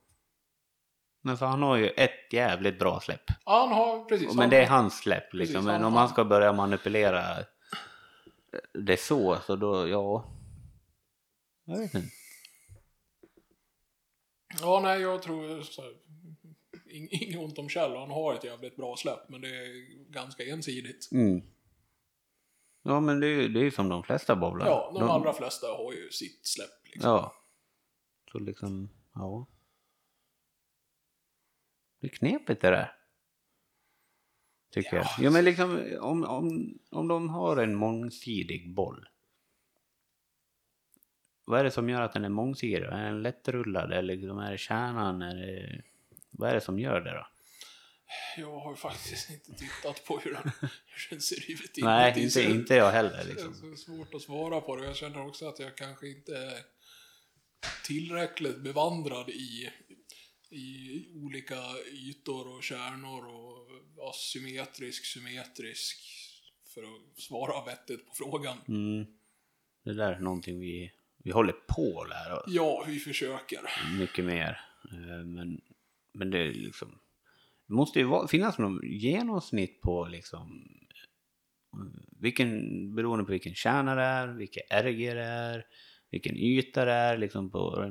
[1.21, 3.21] Men för han har ju ett jävligt bra släpp.
[3.45, 4.27] Han har, precis.
[4.27, 5.53] Men han, det är hans släpp liksom.
[5.53, 7.23] Precis, Men han- om man ska börja manipulera
[8.73, 10.25] det så, så då, ja.
[11.65, 12.07] Jag vet inte.
[14.61, 15.91] Ja, nej, jag tror så här,
[16.93, 21.09] Inget ont om Kjell, han har ett jävligt bra släpp, men det är ganska ensidigt.
[21.11, 21.41] Mm.
[22.83, 24.65] Ja men det är ju det är ju som de flesta bowlar.
[24.67, 26.85] Ja, de allra flesta har ju sitt släpp.
[26.85, 27.09] Liksom.
[27.11, 27.33] Ja.
[28.31, 29.47] Så liksom, ja.
[32.01, 32.95] Det är knepigt det där.
[34.73, 35.03] Tycker Ja.
[35.17, 35.25] jag.
[35.25, 39.07] Ja men liksom om, om, om de har en mångsidig boll.
[41.45, 42.83] Vad är det som gör att den är mångsidig?
[42.85, 45.21] Är den lättrullad eller liksom är det kärnan?
[45.21, 45.81] Är det,
[46.31, 47.27] vad är det som gör det då?
[48.37, 52.39] Jag har faktiskt inte tittat på hur den, hur den ser ut Nej, inte, så
[52.39, 53.77] inte jag heller Det är liksom.
[53.77, 54.85] svårt att svara på det.
[54.85, 56.59] Jag känner också att jag kanske inte är
[57.85, 59.69] tillräckligt bevandrad i,
[60.51, 61.59] i olika
[62.09, 63.67] ytor och kärnor och
[64.09, 65.97] asymmetrisk, symmetrisk
[66.73, 68.57] för att svara vettigt på frågan.
[68.67, 69.05] Mm.
[69.83, 72.45] Det där är någonting vi, vi håller på att lära oss.
[72.47, 73.59] Ja, vi försöker.
[73.99, 74.59] mycket mer.
[74.91, 75.61] Eh, Men,
[76.13, 76.99] men det är liksom...
[77.67, 80.67] Det måste ju vara, finnas någon genomsnitt på liksom...
[82.19, 85.65] Vilken, beroende på vilken kärna det är, vilka RG det är,
[86.09, 87.89] vilken yta det är liksom på,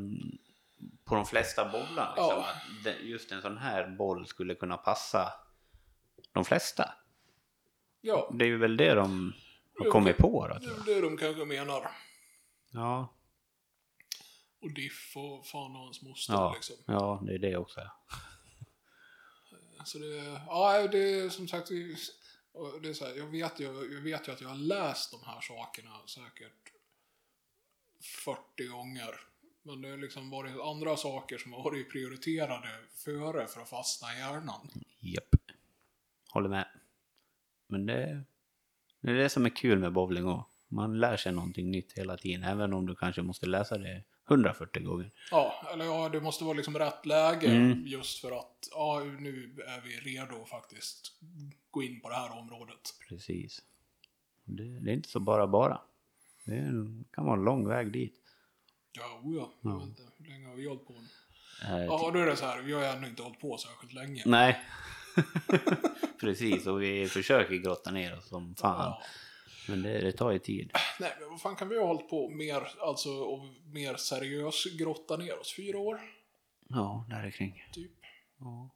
[1.05, 2.09] på de flesta bollarna.
[2.15, 2.47] Liksom, Ja.
[2.51, 5.33] att det- just en sån här boll skulle kunna passa
[6.33, 6.95] de flesta.
[8.01, 9.33] Ja, Det är ju väl det de
[9.79, 11.91] har Jo, kommit det- på då, det är det de kanske menar.
[12.73, 13.15] Ja,
[14.61, 16.77] Och diff och fan och hans moster ja, liksom.
[16.87, 17.81] ja, det är det också.
[19.85, 21.97] Så det, ja, det är som sagt, det
[22.83, 25.21] det är så här, jag, vet ju, jag vet ju att jag har läst de
[25.27, 26.73] här sakerna säkert
[28.25, 29.21] 40 gånger.
[29.63, 32.69] Men det har liksom varit andra saker som har varit prioriterade
[33.05, 34.71] före för att fastna i hjärnan.
[35.01, 35.35] Japp.
[36.31, 36.69] Håller med.
[37.67, 38.25] Men det,
[39.01, 40.47] det är det som är kul med bowling också.
[40.73, 42.43] Man lär sig någonting nytt hela tiden.
[42.45, 45.11] Även om du kanske måste läsa det 140 gånger.
[45.31, 47.87] Ja, eller ja, det måste vara liksom rätt läge Mm.
[47.87, 51.13] just för att ja, nu är vi redo att faktiskt
[51.71, 52.81] gå in på det här området.
[53.09, 53.63] Precis.
[54.45, 55.81] Det, det är inte så bara bara.
[56.45, 58.20] Det är kan vara en lång väg dit.
[58.93, 59.53] Ja, oh ja.
[59.63, 60.93] Jag vet inte, hur länge har vi hållit på?
[61.65, 63.93] Eh, Ja, då är det så här, vi har ju ännu inte hållit på särskilt
[63.93, 64.23] länge.
[64.27, 64.61] Nej.
[66.21, 68.81] Precis, och vi försöker grotta ner oss som fan.
[68.81, 69.03] Ja.
[69.69, 70.71] Men det, det tar ju tid.
[71.01, 75.17] Nej, men vad fan kan vi ha hållit på mer, alltså, och mer seriös grotta
[75.17, 75.55] ner oss?
[75.57, 76.01] Fyra år,
[76.69, 77.63] Ja, där kring.
[77.73, 77.91] typ.
[78.39, 78.71] Ja.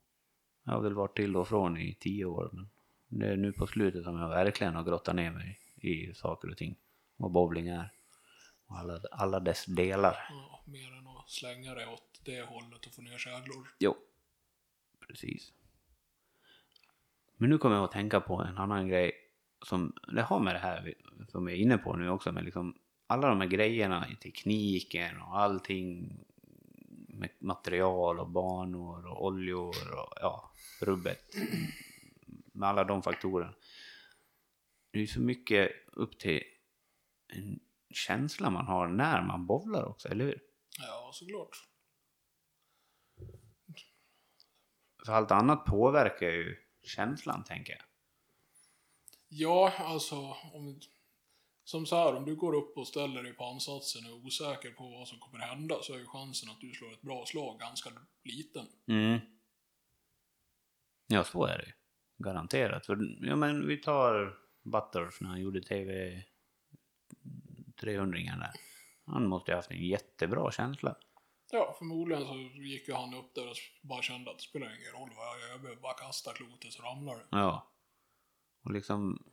[0.64, 2.68] Jag har väl varit till och från i tio år, men
[3.20, 6.56] det är nu på slutet som jag verkligen har grottat ner mig i saker och
[6.56, 6.76] ting.
[7.16, 7.92] Vad bowling är.
[8.74, 10.26] Alla, alla dess delar.
[10.30, 13.74] Ja, mer än att slänga det åt det hållet och få ner käglor.
[13.78, 13.96] Jo,
[15.06, 15.52] precis.
[17.36, 19.12] Men nu kommer jag att tänka på en annan grej
[19.66, 20.94] som det har med det här
[21.28, 25.20] som vi är inne på nu också, med liksom alla de här grejerna i tekniken
[25.20, 26.18] och allting
[27.08, 31.36] med material och banor och oljor och ja, rubbet.
[32.52, 33.54] Med alla de faktorerna.
[34.90, 36.42] Det är så mycket upp till
[37.28, 37.60] en
[37.96, 40.40] känsla man har när man bowlar också, eller hur?
[40.78, 41.68] Ja, såklart.
[45.06, 47.82] För allt annat påverkar ju känslan, tänker jag.
[49.28, 50.16] Ja, alltså,
[50.52, 50.80] om,
[51.64, 54.70] som så här, om du går upp och ställer dig på ansatsen och är osäker
[54.70, 57.58] på vad som kommer hända så är ju chansen att du slår ett bra slag
[57.60, 57.90] ganska
[58.24, 58.66] liten.
[58.86, 59.18] Mm.
[61.06, 61.72] Ja, så är det ju.
[62.24, 62.86] Garanterat.
[62.86, 66.22] För, ja, men vi tar Butters när han gjorde TV
[67.84, 68.52] 300 där.
[69.06, 70.96] Han måste ju ha haft en jättebra känsla.
[71.52, 74.92] Ja, förmodligen så gick ju han upp där och bara kände att det spelar ingen
[74.92, 77.26] roll vad jag gör, jag behöver bara kasta klotet så ramlar det.
[77.30, 77.72] Ja.
[78.64, 79.24] Och liksom...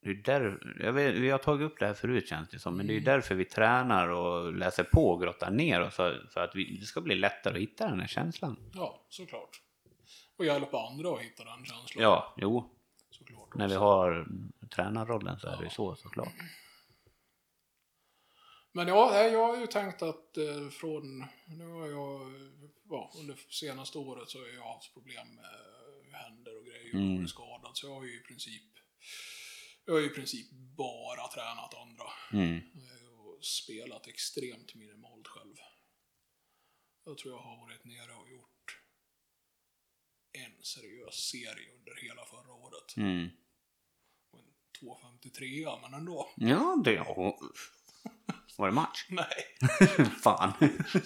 [0.00, 2.76] Det är där, jag vet, vi har tagit upp det här förut känns det som,
[2.76, 6.28] men det är ju därför vi tränar och läser på och grottar ner oss för,
[6.32, 8.70] för att vi, det ska bli lättare att hitta den här känslan.
[8.74, 9.62] Ja, såklart.
[10.36, 12.02] Och hjälpa andra att hitta den känslan.
[12.02, 12.77] Ja, jo,
[13.36, 13.54] såklart.
[13.54, 14.28] när vi har
[14.74, 16.32] tränarrollen så är det ju så såklart.
[18.72, 22.20] Men ja, jag har ju tänkt att eh, från, nu har jag,
[22.88, 25.50] ja, under senaste året så har jag haft problem med
[26.12, 27.28] händer och grejer och Mm.
[27.28, 27.70] skadad.
[27.74, 28.72] Så jag har ju i princip,
[29.84, 32.04] jag har ju i princip bara tränat andra.
[32.32, 32.56] Mm.
[32.56, 35.54] eh, Och spelat extremt minimalt själv.
[37.04, 38.77] Jag tror jag har varit nere och gjort
[40.44, 42.96] en seriös serie under hela förra året.
[42.96, 43.28] Mm.
[44.32, 44.44] Och En
[44.80, 46.28] 253 men ändå.
[46.36, 46.92] Ja, det...
[46.92, 47.38] ja.
[48.58, 49.06] Var det match?
[49.08, 49.26] Nej,
[50.22, 50.52] Fan.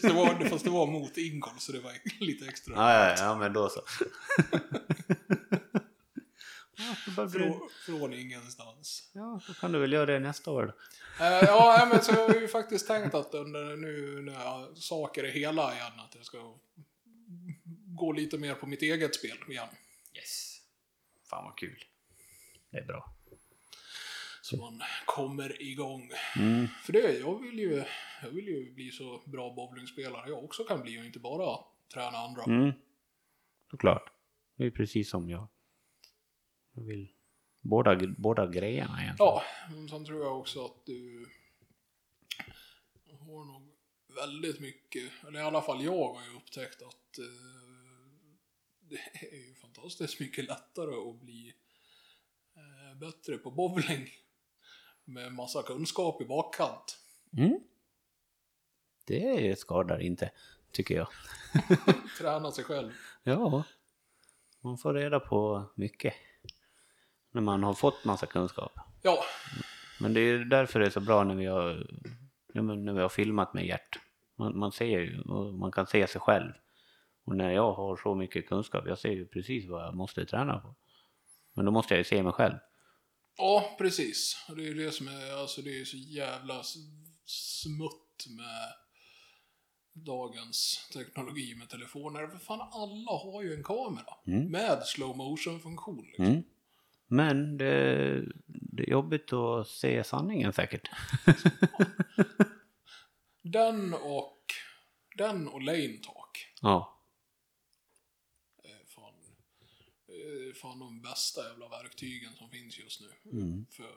[0.03, 2.75] det var, fast det var mot Ingolf så det var lite extra.
[2.75, 3.81] Ja, ja, ja, men då så.
[6.77, 9.11] ja, blir Frå, från ingenstans.
[9.13, 10.73] Ja, då kan du väl göra det nästa år då.
[11.25, 15.33] Eh, ja, men så jag har ju faktiskt tänkt att under nu när saker är
[15.33, 16.55] hela igen, att jag ska
[17.97, 19.69] gå lite mer på mitt eget spel igen.
[20.17, 20.61] Yes.
[21.31, 21.85] Fan vad kul.
[22.71, 23.15] Det är bra.
[24.43, 26.11] Så man kommer igång.
[26.37, 26.67] Mm.
[26.85, 27.85] För det, jag vill ju,
[28.23, 32.19] jag vill ju bli så bra bowlingspelare jag också kan bli och inte bara träna
[32.19, 32.43] andra.
[32.43, 32.73] Mm.
[33.71, 34.13] Såklart.
[34.57, 35.49] Det är precis som jag.
[36.73, 37.13] Jag vill
[37.61, 39.17] båda, båda grejerna egentligen.
[39.19, 41.29] Ja, men sen tror jag också att du
[43.21, 43.73] har nog
[44.15, 47.62] väldigt mycket, eller i alla fall jag har ju upptäckt att eh,
[48.93, 51.55] det är ju fantastiskt mycket lättare att bli
[52.57, 54.09] eh, bättre på bowling
[55.05, 56.99] med massa kunskap i bakkant.
[57.37, 57.61] Mm.
[59.07, 60.31] Det skadar inte,
[60.73, 61.09] tycker jag.
[62.19, 62.93] Träna sig själv.
[63.23, 63.65] Ja,
[64.61, 66.15] man får reda på mycket.
[67.31, 68.73] När man har fått massa kunskap.
[69.03, 69.25] Ja,
[70.01, 71.91] Men det är därför det är så bra när vi har,
[72.55, 73.99] när vi har filmat med Gert.
[74.37, 76.53] Man, man ser ju, och man kan se sig själv.
[77.25, 80.59] Och när jag har så mycket kunskap, jag ser ju precis vad jag måste träna
[80.59, 80.75] på.
[81.55, 82.55] Men då måste jag ju se mig själv.
[83.37, 84.45] ja precis.
[84.49, 86.63] Och det är ju det som är, alltså det är så jävla
[87.25, 88.73] smutt med
[90.05, 92.27] dagens teknologi med telefoner.
[92.27, 94.51] För fan, alla har ju en kamera Mm.
[94.51, 96.05] med slow motion funktion.
[96.07, 96.25] Liksom.
[96.25, 96.43] Mm.
[97.07, 97.75] Men det,
[98.47, 100.91] det är jobbigt att se sanningen säkert.
[103.43, 104.39] Den och
[105.17, 106.99] den och lane talk ja.
[108.65, 109.15] är fan,
[110.33, 113.41] är fan de bästa jävla verktygen som finns just nu.
[113.41, 113.67] Mm.
[113.71, 113.95] För,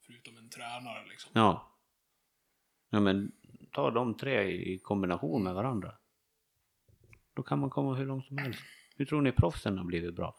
[0.00, 1.30] förutom en tränare liksom.
[1.34, 1.68] Ja.
[2.90, 3.32] Ja men
[3.72, 5.94] ta de tre i kombination med varandra.
[7.34, 8.60] Då kan man komma hur långt som helst.
[8.96, 10.34] Hur tror ni proffsen har blivit bra?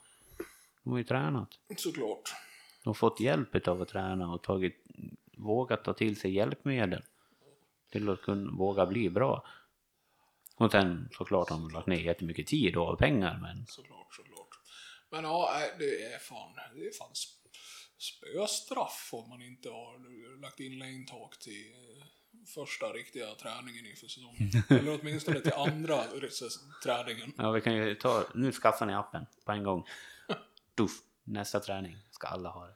[0.83, 1.59] De har ju tränat.
[1.77, 2.33] Såklart.
[2.86, 4.86] och fått hjälp av att träna och tagit,
[5.38, 7.03] vågat ta till sig hjälpmedel
[7.91, 9.45] till att kunna våga bli bra.
[10.63, 14.49] Och sen såklart har de lagt ner jättemycket tid och pengar men Såklart, såklart.
[15.10, 17.58] Men ja, det är fan, det är fan sp-
[17.97, 22.06] spöstraff om man inte har lagt in längdtak till eh,
[22.56, 24.49] första riktiga träningen inför säsongen.
[24.69, 26.04] Eller åtminstone till andra
[26.84, 27.34] träningen.
[27.38, 29.86] ja vi kan ju ta, nu skaffar ni appen på en gång.
[30.78, 30.91] Tuff,
[31.23, 32.76] nästa träning ska alla ha det.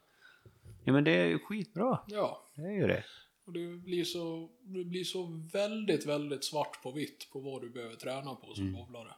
[0.83, 3.03] Ja men det är ju skitbra, Ja, det är ju det.
[3.47, 7.69] Och det blir så, det blir så väldigt, väldigt svart på vitt på vad du
[7.69, 9.13] behöver träna på som bowlare.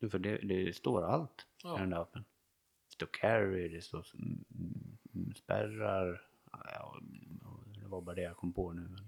[0.00, 1.76] Du, För det, det står allt Ja.
[1.76, 2.24] i den där appen.
[2.88, 4.44] Det står carry, det står mm,
[5.14, 6.22] mm, spärrar.
[6.52, 7.00] Ja,
[7.82, 8.88] det var bara det jag kom på nu.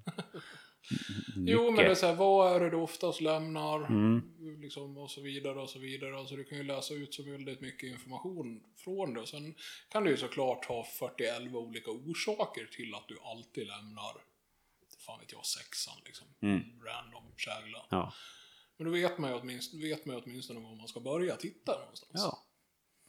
[1.36, 1.46] Men...
[1.46, 3.86] Jo, men det är så här, vad är det du oftast lämnar?
[3.86, 4.22] Mm.
[4.60, 6.18] Liksom, och så vidare och så vidare.
[6.18, 9.20] Alltså du kan ju läsa ut så väldigt mycket information från det.
[9.20, 9.54] Och sen
[9.88, 14.12] kan du ju såklart ha 41 olika orsaker till att du alltid lämnar,
[15.06, 16.26] fan vet jag, sexan liksom.
[16.40, 16.60] Mm.
[16.60, 17.86] Random kägla.
[17.90, 18.12] Ja.
[18.76, 21.78] Men då vet man ju åtminstone, vet man ju åtminstone var man ska börja titta
[21.80, 22.10] någonstans.
[22.14, 22.46] ja.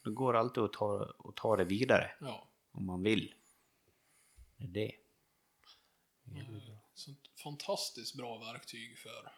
[0.04, 2.48] Det går alltid att ta, att ta det vidare ja.
[2.72, 3.34] om man vill.
[4.58, 4.92] Det är det.
[6.94, 9.32] Sånt fantastiskt bra verktyg för,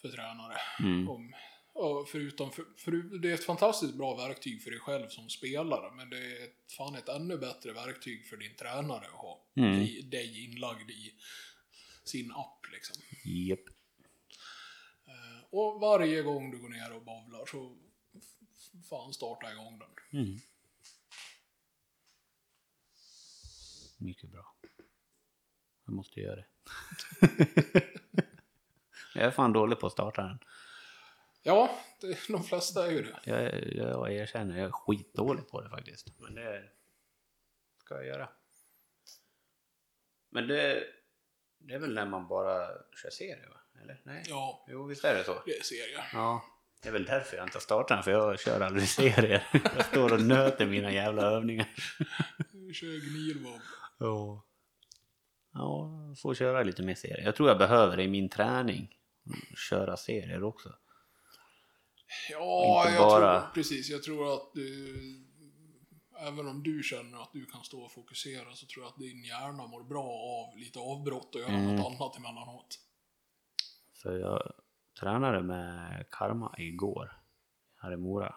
[0.00, 0.56] för tränare.
[0.80, 1.08] Mm.
[1.08, 1.34] Om,
[2.06, 6.10] förutom, för, för, det är ett fantastiskt bra verktyg för dig själv som spelare, men
[6.10, 9.78] det är ett, fan ett ännu bättre verktyg för din tränare att ha Mm.
[9.78, 11.14] dig, dig inlagd i
[12.04, 12.66] sin app.
[12.72, 13.02] Liksom.
[13.24, 13.68] Japp.
[15.06, 17.76] Eh, Och varje gång du går ner och bowlar så
[18.90, 20.20] fan starta igång den.
[20.20, 20.38] Mm.
[23.98, 24.54] Mycket bra.
[25.88, 26.46] Jag måste göra det.
[29.14, 30.38] jag är fan dålig på att starta den.
[31.42, 33.18] Ja, det, de flesta är ju det.
[33.24, 36.20] Jag, jag erkänner, jag är skitdålig på det faktiskt.
[36.20, 36.62] Men det
[37.84, 38.28] ska jag göra.
[40.30, 40.84] Men det,
[41.58, 42.68] det är väl när man bara
[43.02, 43.80] kör serie va?
[43.82, 44.00] Eller?
[44.04, 44.24] Nej?
[44.28, 45.42] Ja, Jo, visst är det så?
[45.46, 46.04] det ser jag.
[46.12, 46.44] Ja.
[46.82, 49.46] Det är väl därför jag inte har startat den, för jag kör aldrig serier.
[49.76, 51.68] Jag står och nöter mina jävla övningar.
[52.52, 53.60] Du kör gnilbob.
[53.98, 54.44] Ja.
[55.52, 55.90] Ja,
[56.22, 57.24] får köra lite mer serier.
[57.24, 58.94] Jag tror jag behöver det i min träning.
[59.70, 60.68] Köra serier också.
[62.30, 63.90] Ja, Inte jag bara- tror, precis.
[63.90, 65.24] Jag tror att du,
[66.20, 69.24] även om du känner att du kan stå och fokusera så tror jag att din
[69.24, 71.76] hjärna mår bra av lite avbrott och göra Mm.
[71.76, 72.80] något annat emellanåt.
[74.02, 74.52] För jag
[75.00, 77.20] tränade med Karma igår
[77.76, 78.34] här i Mora.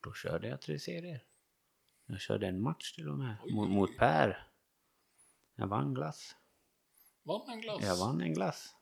[0.00, 1.22] Då körde jag tre serier.
[2.06, 3.96] Jag körde en match till och med Oj, mot.
[3.98, 4.46] Per.
[5.62, 6.36] Jag vann glass.
[7.22, 7.82] Vann en glass.
[7.82, 8.74] Jag vann en glass.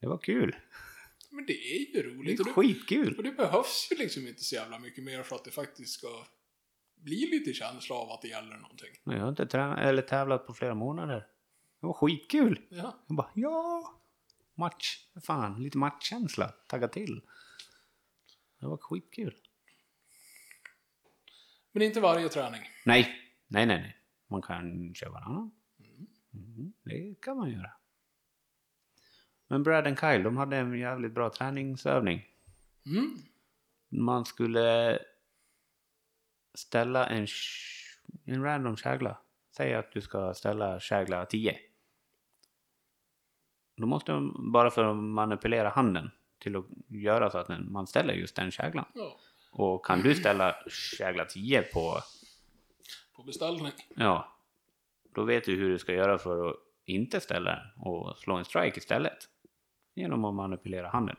[0.00, 0.56] Det var kul.
[1.30, 2.40] Men det är ju Det roligt.
[2.40, 3.16] är Och det, skitkul.
[3.16, 6.26] och det behövs ju liksom inte så jävla mycket mer för att det faktiskt ska
[6.94, 8.90] bli lite känsla av att det gäller någonting.
[9.04, 11.26] Men jag har inte tränat, eller tävlat på flera månader.
[11.80, 12.66] Det var skitkul.
[12.68, 12.98] Ja.
[13.06, 14.00] Jag bara, ja!
[14.54, 15.06] Match.
[15.22, 16.48] Fan, lite matchkänsla.
[16.48, 17.20] Tagga till.
[18.60, 19.34] Det var skitkul.
[21.72, 22.62] Men inte varje träning.
[22.84, 23.14] Nej,
[23.48, 23.96] nej, nej, nej.
[24.26, 25.50] Man kan köra varannan.
[26.34, 27.70] Mm, det kan man göra.
[29.48, 32.26] Men Brad and Kyle, de hade en jävligt bra träningsövning.
[32.86, 33.16] Mm.
[33.88, 34.98] Man skulle
[36.54, 37.26] ställa en,
[38.24, 39.18] en random kägla.
[39.56, 41.58] Säg att du ska ställa kägla 10.
[43.76, 48.14] Då måste man, bara för att manipulera handen till att göra så att man ställer
[48.14, 48.84] just den käglan.
[48.94, 49.20] Ja,
[49.52, 50.56] Och kan du ställa
[50.98, 52.00] kägla 10 på
[53.16, 53.72] på beställning.
[53.96, 54.36] Ja.
[55.14, 58.44] Då vet du hur du ska göra för att inte ställa den och slå en
[58.44, 59.28] strike istället.
[59.94, 61.16] Genom att manipulera handen.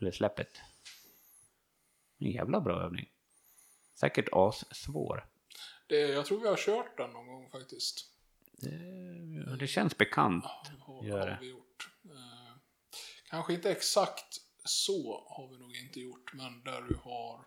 [0.00, 0.60] Eller släppet.
[2.18, 3.08] En jävla bra övning.
[3.94, 5.26] Säkert assvår.
[5.86, 8.10] Det, jag tror vi har kört den någon gång faktiskt.
[8.52, 10.44] Det, det känns bekant.
[10.80, 11.38] Har, Gör har det.
[11.40, 11.88] vi gjort.
[12.04, 12.56] Eh,
[13.30, 17.44] kanske inte exakt så har vi nog inte gjort, men där du har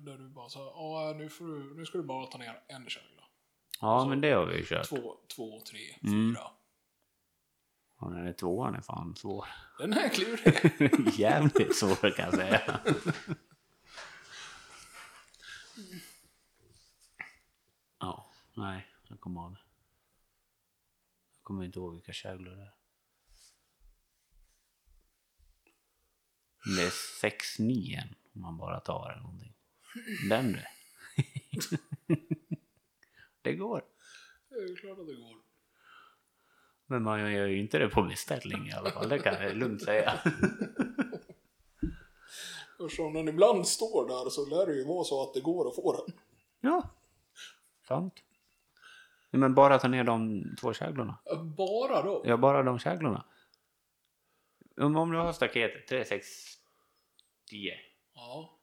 [0.00, 2.88] där du bara sa, ja nu, får du, nu ska du bara ta ner en
[2.88, 3.22] kägla.
[3.80, 4.88] Ja, men det har vi ju kört.
[4.88, 6.34] Två, två, tre, Mm.
[6.34, 6.50] fyra.
[7.96, 9.46] Och den där tvåan är fan svår.
[9.78, 11.14] Den här är klurig.
[11.18, 12.80] Jävligt svår kan jag säga.
[17.98, 19.56] Ja, nej, jag kommer av.
[21.36, 22.72] Jag kommer inte ihåg vilka käglor det är.
[26.76, 26.90] Det är
[27.60, 28.02] 6-9
[28.34, 29.54] om man bara tar eller någonting.
[30.28, 30.58] Den du.
[33.42, 33.84] det går.
[34.48, 35.36] det är klart att det går.
[36.86, 39.82] Men man gör ju inte det på beställning i alla fall, det kan jag lugnt
[39.82, 40.12] säga.
[42.80, 45.74] Eftersom den ibland står där så lär det ju vara så att det går att
[45.74, 46.14] få den.
[46.60, 46.90] Ja,
[47.88, 48.22] sant.
[49.30, 51.18] Men bara ta ner de två käglorna.
[51.56, 52.22] Bara då?
[52.24, 53.24] Ja, bara de käglorna.
[54.76, 56.26] Om, om du har staketet 3, 6,
[57.50, 57.74] 10.
[58.14, 58.57] Ja.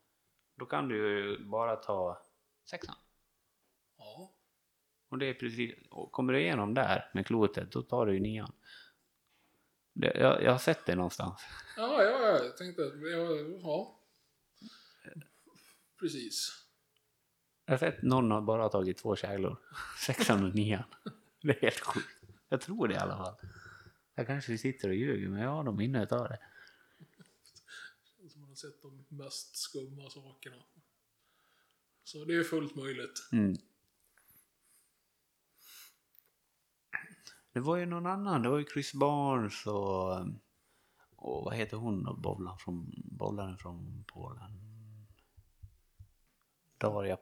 [0.56, 2.22] Då kan du ju bara ta
[2.66, 2.96] sexan.
[3.98, 4.32] Ja.
[5.10, 8.20] Och det är precis, och kommer du igenom där med klotet, då tar du ju
[8.20, 8.52] nian.
[9.94, 11.42] Det, jag, jag har sett det någonstans.
[11.78, 14.00] Ja, ja, ja, jag tänkte att, ja, ja.
[16.00, 16.66] Precis.
[17.66, 19.58] Jag har sett någon har bara tagit två käglor.
[20.06, 20.84] Sexan och nian.
[21.42, 22.08] Det är helt sjukt.
[22.50, 23.36] Jag tror det i alla fall.
[24.16, 26.40] Jag kanske sitter och ljuger, men jag har nog minnet av det.
[28.56, 30.64] Har sett de mest skumma sakerna.
[32.04, 33.30] Så det är fullt möjligt.
[33.32, 33.56] Mm.
[37.54, 40.20] Det var ju någon annan, det var ju Chris Barnes och,
[41.16, 44.52] och vad heter hon då, bowlaren från, bowlaren från Polen?
[46.78, 47.18] Daria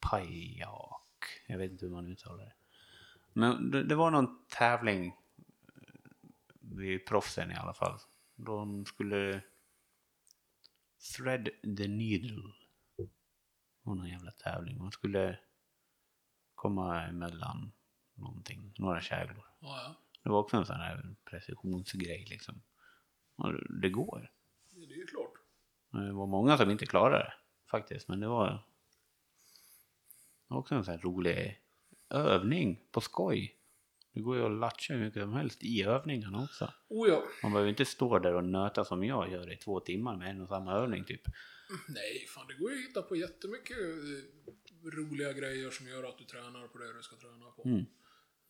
[0.00, 2.54] Pajak, jag vet inte hur man uttalar det.
[3.32, 5.16] Men det, det var någon tävling
[6.60, 7.98] vi vid proffsen i alla fall.
[8.36, 9.42] De skulle
[11.16, 12.52] thread the needle.
[12.96, 13.08] Det
[13.82, 14.78] var någon jävla tävling.
[14.78, 15.38] Man skulle
[16.54, 17.72] komma emellan
[18.14, 19.44] någonting, några käglor.
[19.60, 19.94] Ja, ja.
[20.22, 22.62] Det var också en sån här precisionsgrej liksom.
[23.36, 24.32] Och det går.
[24.70, 25.32] Det är ju klart.
[25.90, 27.32] Det var många som inte klarade det
[27.70, 28.50] faktiskt, men det var,
[30.48, 31.60] det var också en sån här rolig
[32.08, 33.55] övning på skoj.
[34.16, 36.72] Det går ju att latcha hur mycket som helst i övningarna också.
[36.88, 37.24] Oh ja.
[37.42, 40.40] Man behöver inte stå där och nöta som jag gör i två timmar med en
[40.40, 41.20] och samma övning typ.
[41.88, 46.18] Nej, fan det går ju att hitta på jättemycket eh, roliga grejer som gör att
[46.18, 47.62] du tränar på det du ska träna på.
[47.64, 47.78] Mm.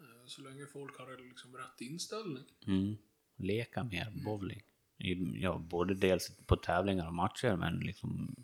[0.01, 2.45] Eh, Så länge folk har liksom rätt inställning.
[2.67, 2.97] Mm.
[3.37, 4.63] Leka mer bowling.
[4.99, 8.37] I- Ja, både dels på tävlingar och matcher, men liksom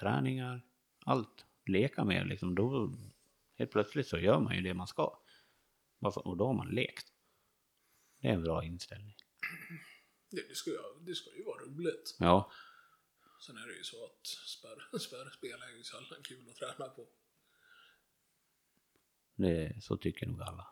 [0.00, 0.60] träningar,
[1.04, 1.44] allt.
[1.66, 2.54] Leka mer liksom.
[2.54, 2.92] Då
[3.58, 5.18] helt plötsligt så gör man ju det man ska.
[6.06, 7.12] Och då har man lekt.
[8.20, 9.16] Det är en bra inställning.
[10.30, 12.16] Det, det, ska ju, det ska ju vara roligt.
[12.18, 12.52] Ja,
[13.40, 17.08] Sen är det ju så att spärr, spärrspel är ju sällan kul att träna på.
[19.36, 20.66] det, så tycker nog alla.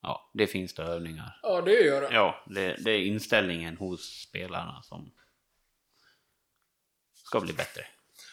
[0.00, 1.40] Ja, det finns det övningar.
[1.42, 2.14] Ja, det gör det.
[2.14, 5.12] Ja, det, det är inställningen hos spelarna som
[7.12, 7.86] ska bli bättre.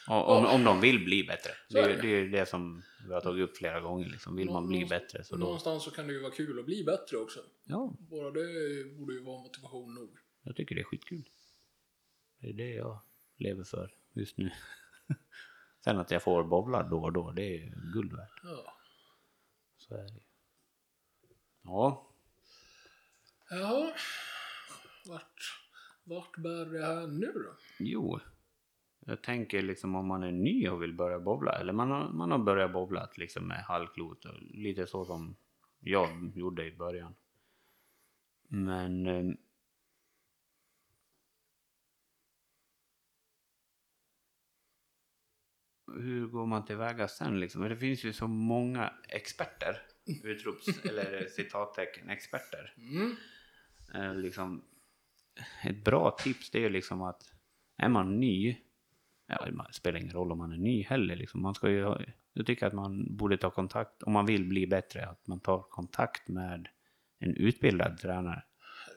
[0.08, 1.50] Och, om, om de vill bli bättre.
[1.68, 2.02] Det, är det.
[2.02, 4.08] det är ju det som vi har tagit upp flera gånger.
[4.08, 4.36] Liksom.
[4.36, 5.44] Vill man bli bättre så då...
[5.44, 7.40] Någonstans så kan det ju vara kul att bli bättre också.
[7.64, 10.18] Ja, Bara det borde ju vara motivation nog.
[10.42, 11.28] jag tycker det är skitkul.
[12.40, 13.00] Det är det jag
[13.36, 14.50] lever för just nu.
[15.84, 18.40] Sen att jag får bowlar då och då, det är guld värt.
[18.42, 18.72] Ja.
[19.78, 20.20] Så är det ju.
[21.62, 22.08] Ja,
[23.50, 23.92] Jaha.
[25.06, 25.60] Vart,
[26.04, 27.56] vart bär det här nu då?
[27.78, 28.20] Jo,
[29.08, 32.30] jag tänker liksom om man är ny och vill börja bowla, eller man har, man
[32.30, 35.36] har börjat bowla liksom med halvklot, och lite så som
[35.80, 37.14] jag gjorde i början.
[38.48, 39.06] Men...
[39.06, 39.34] Eh,
[45.94, 47.62] hur går man tillväga sen liksom?
[47.62, 49.82] Det finns ju så många experter,
[50.24, 52.74] utrops eller citattecken experter.
[52.76, 53.16] Mm.
[53.94, 54.64] Eh, liksom,
[55.64, 57.22] ett bra tips det är ju liksom att
[57.76, 58.56] är man ny,
[59.28, 61.94] ja, det spelar ingen roll om man är ny heller, liksom, man ska ju,
[62.32, 65.62] jag tycker att man borde ta kontakt, om man vill bli bättre, att man tar
[65.62, 66.68] kontakt med
[67.18, 68.42] en utbildad tränare.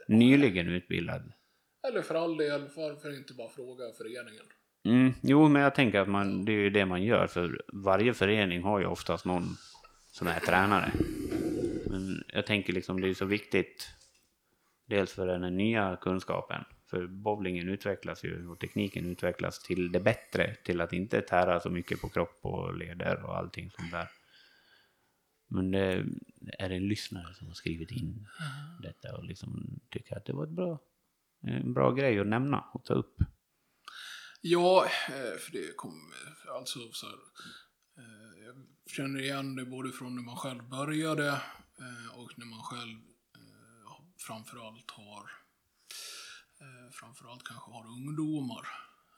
[0.08, 1.34] Nyligen utbildad.
[1.88, 4.46] Eller för all del, varför inte bara fråga föreningen?
[4.84, 8.14] Mm, jo, men jag tänker att man, det är ju det man gör, för varje
[8.14, 9.44] förening har ju oftast någon
[10.12, 10.92] som är tränare.
[11.90, 13.90] Men jag tänker liksom det är så viktigt,
[14.86, 20.56] dels för den nya kunskapen, för bowlingen utvecklas ju och tekniken utvecklas till det bättre,
[20.56, 24.08] till att inte tära så mycket på kropp och leder och allting sånt där.
[25.48, 26.06] Men det
[26.60, 28.28] är en lyssnare som har skrivit in
[28.82, 30.80] detta och liksom tycker att det var ett bra,
[31.42, 33.18] en bra grej att nämna och ta upp.
[34.42, 36.14] Ja, eh, för det kom
[36.58, 37.16] alltså så här.
[37.98, 38.56] eh, Jag
[38.96, 41.28] känner igen det både från när man själv började
[41.80, 42.98] eh, och när man själv
[44.28, 45.41] framförallt har
[46.92, 48.68] framförallt kanske har ungdomar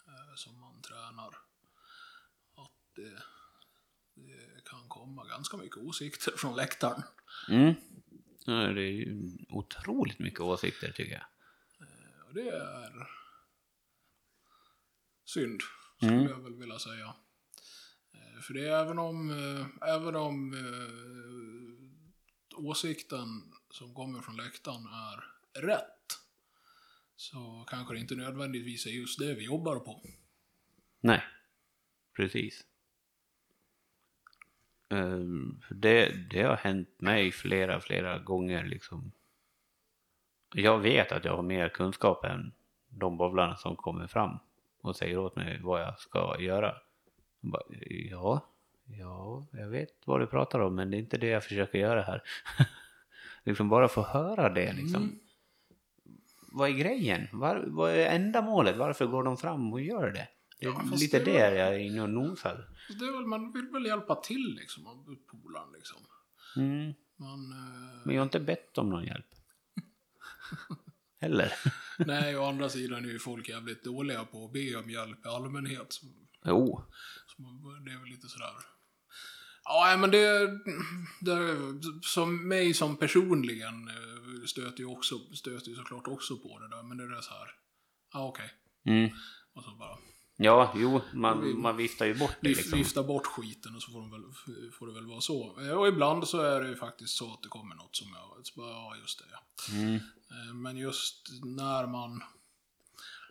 [0.08, 1.28] eh, som man tränar.
[2.56, 3.24] Att det,
[4.16, 7.04] det kan komma ganska mycket åsikter från läktaren.
[7.50, 7.74] Mm.
[8.46, 11.26] Ja, det är ju otroligt mycket åsikter tycker jag.
[12.28, 13.08] Och det är
[15.26, 15.62] synd,
[15.98, 16.28] skulle Mm.
[16.30, 17.16] jag väl vilja säga.
[18.14, 20.90] Eh, För det är även om, eh, även om eh,
[22.60, 25.24] åsikten som kommer från läktaren är
[25.62, 26.03] rätt,
[27.24, 30.02] så kanske det inte nödvändigtvis är just det vi jobbar på.
[31.00, 31.24] Nej,
[32.16, 32.66] precis.
[34.90, 39.12] Ehm, det, det har hänt mig flera, flera gånger liksom.
[40.54, 42.54] Jag vet att jag har mer kunskap än
[42.90, 44.40] de bowlarna som kommer fram
[44.82, 46.76] och säger åt mig vad jag ska göra.
[47.42, 47.64] Jag bara,
[48.10, 48.50] ja,
[48.86, 52.02] ja, jag vet vad du pratar om men det är inte det jag försöker göra
[52.02, 52.24] här.
[53.44, 55.04] liksom bara få höra det liksom.
[55.04, 55.20] Mm.
[56.54, 57.28] Vad är grejen?
[57.32, 58.78] Var, vad är ändamålet?
[58.78, 60.28] Varför går de fram och gör det?
[60.60, 62.70] Det är Ja, lite det är- jag är inne och nosar.
[63.00, 65.98] Det är väl, man vill väl hjälpa till liksom, av polaren liksom.
[66.56, 66.94] Mm.
[67.18, 69.26] Man, eh, Men jag har inte bett om någon hjälp.
[71.22, 71.54] Heller.
[71.98, 75.30] nej, å andra sidan är ju folk jävligt dåliga på att be om hjälp i
[75.30, 75.94] allmänhet.
[75.94, 76.06] Så
[76.46, 76.82] Jo.
[77.28, 77.42] Så
[77.86, 78.54] det är väl lite sådär.
[79.64, 80.48] Ja, men det,
[81.22, 81.58] det
[82.02, 84.13] som mig som personligen eh,
[84.48, 87.52] stöter ju också, stöter ju såklart också på det där, men det är så här.
[88.14, 88.54] Ja, okej.
[88.86, 89.10] Mm.
[89.54, 89.98] Och så bara
[90.38, 92.78] Ja, jo, man, man viftar ju bort det liksom.
[92.78, 94.24] vifta bort skiten och så får, de väl,
[94.72, 95.62] får det väl vara så.
[95.62, 98.46] Eh, Och ibland så är det ju faktiskt så att det kommer något som jag,
[98.48, 99.74] så bara, ja just det ja.
[99.78, 99.96] Mm.
[99.96, 102.24] Eh, Men just när man,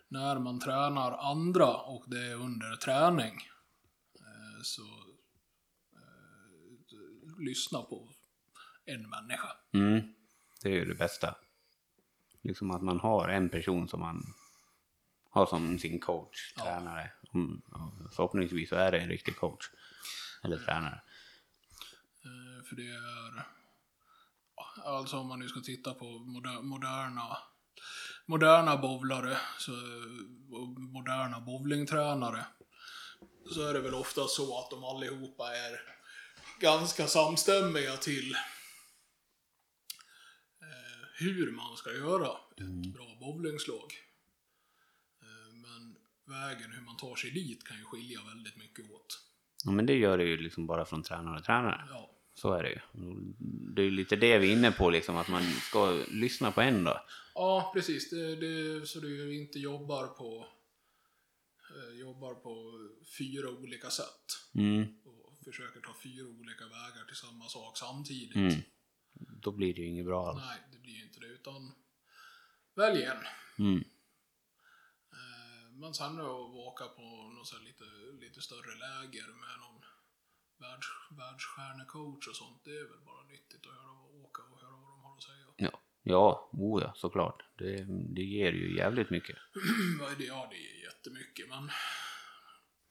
[0.07, 3.35] när man tränar andra och det är under träning
[4.19, 4.81] eh, så
[7.39, 8.09] lyssna på
[8.85, 9.51] en människa.
[9.73, 10.01] Mm.
[10.63, 11.35] Det är ju det bästa.
[12.41, 14.33] Liksom att man har en person som man
[15.29, 16.63] har som sin coach, Ja.
[16.63, 17.11] tränare.
[17.33, 17.61] Mm,
[18.15, 19.65] förhoppningsvis så är det en riktig coach.
[20.43, 21.01] Eller tränare.
[22.25, 23.45] Eh, För det är,
[24.85, 27.37] alltså om man nu ska titta på moder, moderna
[28.25, 29.71] moderna bowlare, så,
[30.51, 32.45] och moderna bowlingtränare,
[33.53, 35.79] så är det väl ofta så att de allihopa är
[36.59, 38.35] ganska samstämmiga till
[41.19, 43.93] hur man ska göra ett bra bowlingslag.
[45.21, 45.95] Eh, men
[46.25, 49.19] vägen hur man tar sig dit kan ju skilja väldigt mycket åt.
[49.65, 51.87] Ja, men det gör det ju liksom bara från tränare och tränare.
[51.89, 52.79] Ja, Så är det ju.
[53.75, 56.83] Det är lite det vi är inne på liksom, att man ska lyssna på en
[56.83, 57.01] då.
[57.33, 58.09] Ja, precis.
[58.09, 60.47] Det, det, så du inte jobbar på,
[61.75, 62.73] eh, jobbar på
[63.17, 64.25] fyra olika sätt.
[64.55, 64.81] Mm.
[65.05, 68.35] Och försöker ta fyra olika vägar till samma sak samtidigt.
[68.35, 68.53] Mm.
[69.41, 70.41] Då blir det ju inget bra alls.
[70.45, 71.27] Nej, det blir ju inte det.
[71.27, 71.71] Utan
[72.75, 73.17] välj en.
[73.59, 73.83] Mm.
[75.81, 76.25] Men sen att
[76.67, 77.01] åka på
[77.37, 77.83] något så lite,
[78.19, 79.81] lite större läger med någon
[80.57, 80.87] världs,
[81.19, 82.61] världsstjärnecoach och sånt.
[82.63, 83.91] Det är väl bara nyttigt att höra
[84.25, 85.45] åka och höra vad de har att säga.
[85.57, 87.43] Ja, ja, oh ja såklart.
[87.57, 89.37] Det, det ger ju jävligt mycket.
[89.99, 90.27] Ja, det-
[90.57, 91.69] är jättemycket, men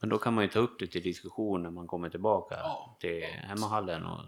[0.01, 2.97] Men då kan man ju ta upp det till diskussion när man kommer tillbaka Ja.
[3.01, 4.24] till hemmahallen och...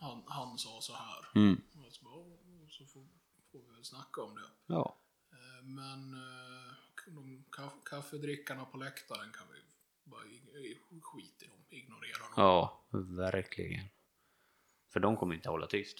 [0.00, 1.30] han, han sa så här.
[1.34, 1.60] Mm.
[1.86, 3.06] Och så, bara, "Åh", så får,
[3.52, 4.50] får vi väl snacka om det.
[4.66, 4.98] Ja.
[5.32, 6.72] Eh, Men eh,
[7.06, 9.60] de kaff- kaffedrickarna på läktaren kan vi
[10.10, 12.32] bara i- i- skit i dem, ignorera dem.
[12.36, 12.84] Ja,
[13.16, 13.84] verkligen.
[14.88, 15.98] För de kommer inte hålla tyst.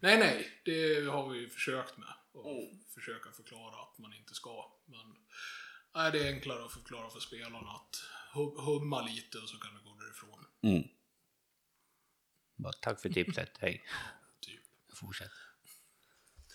[0.00, 2.14] Nej, nej, det har vi ju försökt med.
[2.32, 4.72] Och försöka förklara att man inte ska.
[4.84, 5.16] Men
[5.94, 7.96] nej, det är enklare att förklara för spelarna att
[8.34, 10.46] hum- humma lite och så kan vi gå därifrån.
[10.62, 10.88] Mm.
[12.56, 13.84] Bara, tack för tipset, hej.
[14.40, 14.60] Typ.
[14.94, 15.30] Fortsätt.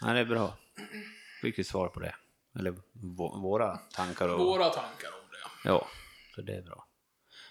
[0.02, 0.58] Ja, det är bra.
[1.42, 2.16] Fick vi svar på det.
[2.60, 4.40] Eller vå- våra tankar och...
[4.40, 5.70] Våra tankar om det.
[5.70, 5.88] Ja,
[6.36, 6.86] så det är bra.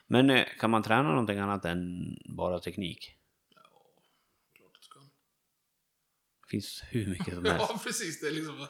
[0.07, 3.15] Men eh, kan man träna någonting annat än bara teknik?
[3.55, 3.61] Ja,
[4.57, 4.99] klart det ska.
[5.01, 7.67] Det finns hur mycket som helst.
[7.69, 8.21] Ja, precis.
[8.21, 8.67] Det är liksom...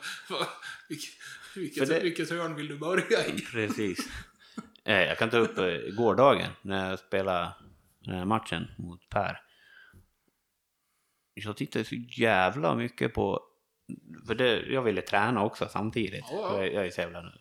[0.89, 1.11] vilket,
[1.57, 3.41] vilket, det- vilket hörn vill du börja i?
[3.53, 3.99] Precis.
[4.85, 7.55] Eh, Jag kan ta upp eh, gårdagen när jag spelade
[8.01, 9.41] den här matchen mot Per.
[11.35, 13.45] Jag tittade så jävla mycket på...
[14.26, 16.24] För det, jag ville träna också samtidigt.
[16.30, 17.32] Ja, Jag, jag är så jävla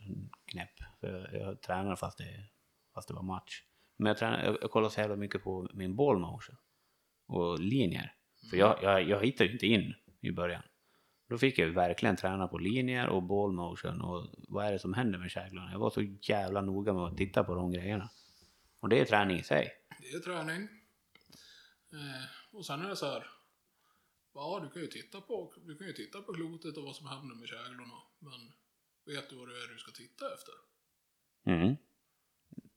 [0.46, 0.74] knäpp.
[1.00, 2.50] För jag tränar fast det,
[2.94, 3.64] fast det var match.
[3.98, 6.56] Men jag, tränar, jag, jag kollar så jävla mycket på min ball motion.
[7.28, 8.14] Och linjer.
[8.50, 10.64] För jag, jag, jag hittade ju inte in i början.
[11.30, 14.94] Då fick jag verkligen träna på linjer och ball motion och vad är det som
[14.94, 15.72] händer med käglorna.
[15.72, 18.10] Jag var så jävla noga med att titta på de grejerna.
[18.80, 19.72] Och det är träning i sig.
[20.00, 20.68] Det är träning.
[21.94, 23.28] Eh, och sen är det så här.
[24.40, 27.08] Ja, du kan ju titta på, du kan ju titta på klotet och vad som
[27.08, 27.94] händer med käglorna.
[28.20, 28.54] Men
[29.16, 30.54] vet du vad det är du ska titta efter?
[31.48, 31.76] Mm.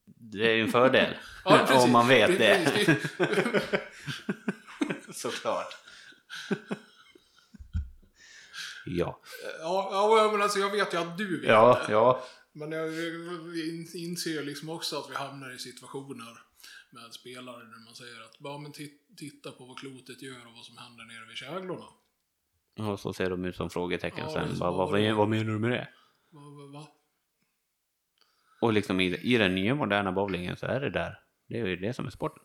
[0.05, 1.15] Det är ju en fördel.
[1.45, 1.83] Ja.
[1.85, 2.99] Om man vet det.
[5.15, 5.75] Såklart.
[8.87, 9.21] Ja.
[9.61, 11.93] Ja, ja men alltså jag vet ju att du vet Ja, det.
[11.93, 12.27] ja.
[12.53, 12.89] Men jag
[13.69, 16.43] in- inser ju liksom också att vi hamnar i situationer
[16.93, 20.53] med spelare där man säger att bara men tit- titta på vad klotet gör och
[20.53, 21.86] vad som händer nere vid käglorna.
[22.93, 24.59] Och så ser de ut som frågetecken Ja, sen.
[24.59, 25.88] Bara, vad, vad, vad menar du med det?
[26.30, 26.86] Va, va, va?
[28.61, 31.20] Och liksom i, i den nya moderna bowlingen så är det där.
[31.47, 32.43] Det är ju det som är sporten.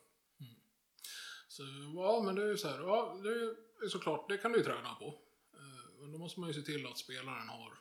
[1.47, 1.63] Så
[1.95, 4.63] ja, men det är ju så här, ja, det är såklart, det kan du ju
[4.63, 5.05] träna på.
[5.53, 7.73] Eh, Men då måste man ju se till att spelaren har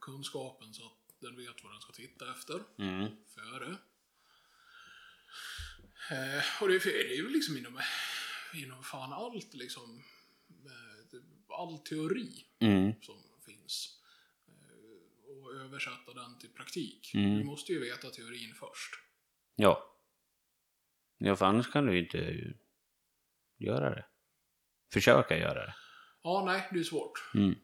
[0.00, 3.10] kunskapen så att den vet vad den ska titta efter Mm.
[3.34, 3.76] före.
[6.10, 7.80] Eh, och det är, ju liksom inom,
[8.54, 10.02] inom fan allt liksom.
[10.66, 11.20] eh,
[11.58, 12.92] All teori Mm.
[13.02, 13.14] som
[13.46, 14.00] finns.
[14.48, 17.14] Eh, och översätta den till praktik.
[17.14, 17.38] Mm.
[17.38, 18.94] Du måste ju veta teorin först.
[19.56, 19.90] Ja.
[21.18, 22.52] Ja, för annars kan du ju inte
[23.58, 24.04] göra det.
[24.92, 25.74] Försöka göra det.
[26.22, 27.30] Ja, nej, det är svårt.
[27.34, 27.54] Mm.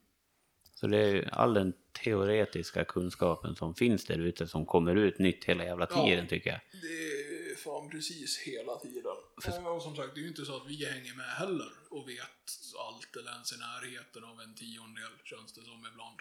[0.75, 1.73] Så det är ju all den
[2.05, 6.05] teoretiska kunskapen som finns där ute som kommer ut nytt hela jävla Ja.
[6.07, 6.61] tiden tycker jag.
[6.83, 7.20] Det
[7.65, 9.17] fan precis hela tiden.
[9.47, 12.09] Eh, Och som sagt, det är ju inte så att vi hänger med heller och
[12.09, 16.21] vet allt eller ens i närheten av en tiondel känns det som ibland.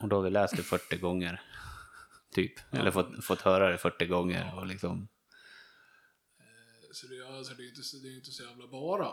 [0.00, 1.42] Och då har vi läst det 40 gånger.
[2.34, 2.52] Typ.
[2.74, 5.08] Eller fått, fått höra det 40 gånger och liksom.
[6.38, 9.12] Eh, Så det, är- alltså, det är inte, det är inte så jävla bara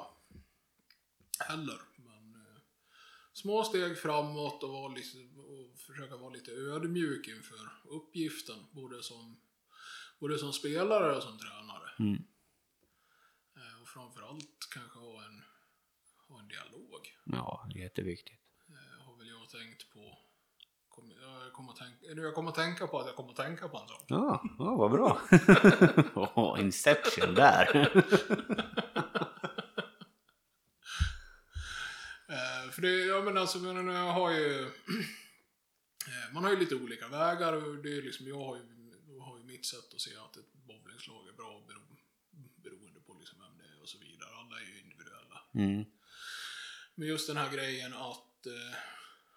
[1.39, 1.79] heller.
[1.97, 2.61] Men eh,
[3.33, 8.65] små steg framåt och, vara lite, och försöka vara lite ödmjuk inför uppgiften.
[8.71, 9.39] Både som,
[10.19, 11.89] både som spelare och som tränare.
[11.99, 12.23] Mm.
[13.55, 15.43] Eh, och framförallt kanske ha en,
[16.27, 17.01] ha en dialog.
[17.25, 18.39] Ja, jätteviktigt.
[18.69, 20.17] Eh, har väl jag tänkt på.
[20.89, 23.87] Kom, jag, kommer tänka, jag kommer tänka på att jag kommer att tänka på en
[23.87, 24.03] sak.
[24.07, 25.21] Ja, ja vad bra.
[26.35, 27.93] Åh, Inception där.
[32.31, 34.71] Eh, för det, ja men alltså, men jag har ju...
[36.33, 38.78] man har ju lite olika vägar det är liksom, jag har ju
[39.51, 41.81] mitt sätt att se att ett bowlingslag är bra bero,
[42.63, 44.29] beroende på liksom vem det är och så vidare.
[44.41, 45.37] Alla är ju individuella.
[45.53, 45.85] Mm.
[46.95, 48.77] Men just den här grejen att eh,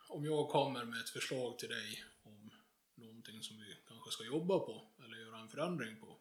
[0.09, 2.51] om jag kommer med ett förslag till dig om
[2.95, 6.19] någonting som vi kanske ska jobba på eller göra en förändring på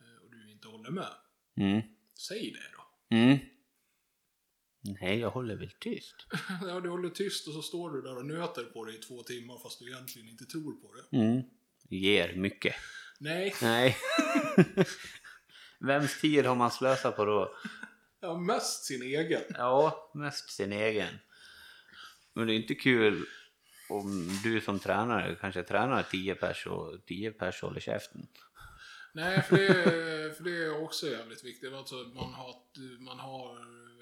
[0.00, 1.14] eh, och du inte håller med,
[1.56, 1.80] Mm.
[2.14, 3.16] säg det då.
[3.16, 3.38] Mm.
[5.00, 6.26] Nej, jag håller väl tyst.
[6.62, 9.22] Ja, du håller tyst och så står du där och nöter på det i två
[9.22, 11.16] timmar fast du egentligen inte tror på det.
[11.16, 11.42] Mm.
[11.88, 12.74] Ger mycket.
[13.22, 13.96] Nej, Nej.
[15.78, 17.56] Vems tid har man slösat på då?
[18.20, 19.42] ja, mest sin egen.
[19.48, 21.18] Ja, mest sin egen.
[22.34, 23.26] Men det är inte kul
[23.88, 28.26] om du som tränare kanske tränar 10 pers och 10 pers håller käften.
[29.12, 31.72] Nej, för det, är- för det är också jävligt viktigt.
[31.74, 32.54] Alltså, man, har,
[33.00, 33.56] man har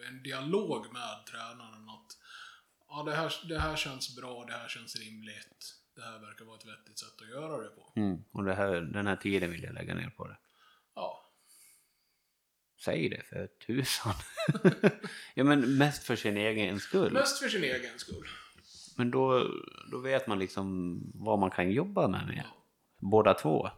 [0.08, 2.16] en dialog med tränaren att
[2.88, 5.74] ja, det, här, det här känns bra, det här känns rimligt.
[6.00, 7.92] Det här verkar vara ett vettigt sätt att göra det på.
[7.96, 8.24] Mm.
[8.32, 10.38] Och det här, den här tiden vill jag lägga ner på det.
[10.94, 11.30] Ja,
[12.84, 14.14] Säg det för tusan.
[15.34, 17.12] ja men mest för sin egen skull.
[17.12, 18.28] mest för sin egen skull.
[18.96, 19.48] Men då,
[19.90, 22.36] då vet man liksom vad man kan jobba med med.
[22.36, 22.66] Ja.
[22.98, 23.70] Båda två.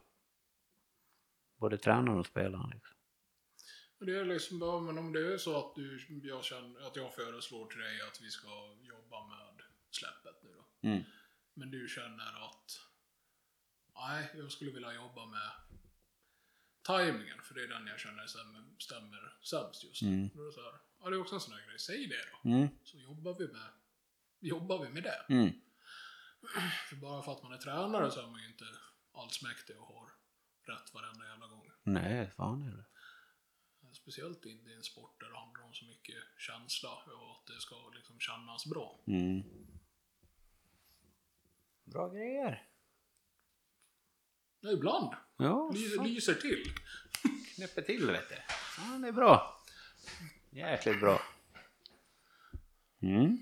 [1.56, 2.70] Både tränaren och spelaren.
[2.70, 2.96] Liksom.
[3.98, 7.14] Det är liksom bara, men om det är så att, du, jag känner, att jag
[7.14, 8.48] föreslår till dig att vi ska
[8.82, 10.88] jobba med släppet nu då.
[10.88, 11.02] Mm.
[11.54, 12.80] Men du känner att
[13.94, 15.50] nej, jag skulle vilja jobba med
[16.82, 20.08] tajmingen för det är den jag känner stämmer, stämmer sämst just nu.
[20.08, 20.30] Mm.
[20.34, 22.24] Då är det så här, ja det är också en sån här grej, säg det
[22.32, 22.50] då.
[22.50, 22.68] Mm.
[22.84, 23.68] Så jobbar vi med,
[24.40, 25.26] jobbar vi med det.
[25.28, 25.50] Mm.
[26.88, 28.64] För bara för att man är tränare så är man ju inte
[29.12, 30.10] allsmäktig och har
[30.62, 31.70] rätt varenda jävla gång.
[31.82, 32.84] Nej, fan är det.
[33.94, 37.60] Speciellt inte i en sport där det handlar om så mycket känsla och att det
[37.60, 39.00] ska liksom kännas bra.
[39.06, 39.42] Mm.
[41.84, 42.68] Bra grejer.
[44.60, 45.14] Ja, ibland.
[45.36, 46.64] Ja, Ly- lyser till.
[47.54, 48.34] knäpper till vet du.
[48.78, 49.62] Ja, det är bra.
[50.50, 51.20] Jäkligt bra.
[53.02, 53.38] Mm.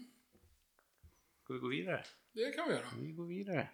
[1.45, 2.05] Ska vi gå vidare?
[2.32, 2.86] Det kan vi göra.
[2.99, 3.70] Vi går vidare.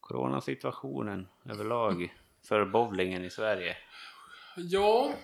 [0.00, 3.76] Coronasituationen överlag för bowlingen i Sverige.
[4.56, 5.14] Ja.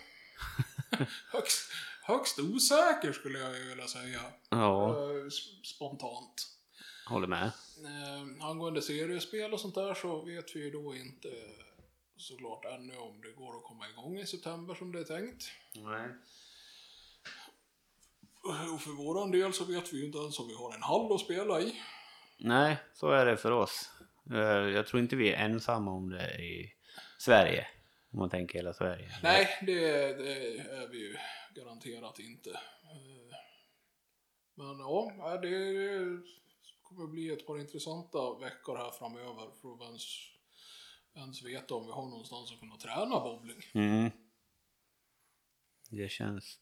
[1.33, 1.73] högst,
[2.07, 4.21] högst osäker skulle jag vilja säga.
[4.51, 5.29] Ja, Eh,
[5.65, 6.47] Spontant.
[7.09, 7.45] håller med.
[7.85, 11.29] Eh, angående seriespel och sånt där så vet vi ju då inte
[12.17, 15.45] såklart ännu om det går att komma igång i september som det är tänkt.
[15.75, 16.09] Nej.
[18.75, 21.15] Och för våran del så vet vi ju inte ens om vi har en hall
[21.15, 21.81] att spela i.
[22.39, 23.91] Nej, så är det för oss.
[24.31, 24.39] Eh,
[24.75, 26.73] Jag tror inte vi är ensamma om det i
[27.19, 27.67] Sverige.
[28.13, 29.11] Om man tänker hela Sverige.
[29.23, 29.75] Nej, det,
[30.15, 31.17] det är vi ju
[31.55, 32.51] garanterat inte.
[32.51, 33.37] Eh,
[34.55, 35.99] Men ja, det
[36.83, 40.03] kommer bli ett par intressanta veckor här framöver för att ens,
[41.15, 43.63] ens veta om vi har någonstans att kunna träna bowling.
[43.75, 44.11] Mm.
[45.91, 46.59] Det känns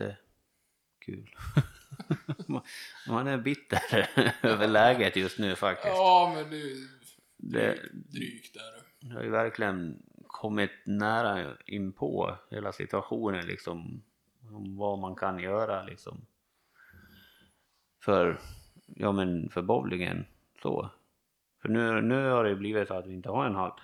[0.00, 1.34] jättekul.
[2.46, 2.62] Man-
[3.08, 4.10] Man är bitter
[4.42, 5.86] över läget just nu faktiskt.
[5.96, 6.62] Ja, men det,
[7.36, 8.82] det Det, är drygt där.
[9.00, 14.02] det har ju verkligen kommit nära in på hela situationen liksom.
[14.52, 16.26] Om vad man kan göra liksom.
[18.04, 18.40] För,
[18.86, 20.26] ja men för bowlingen
[20.62, 20.90] så.
[21.62, 23.80] För nu, nu har det blivit så att vi inte har en hall.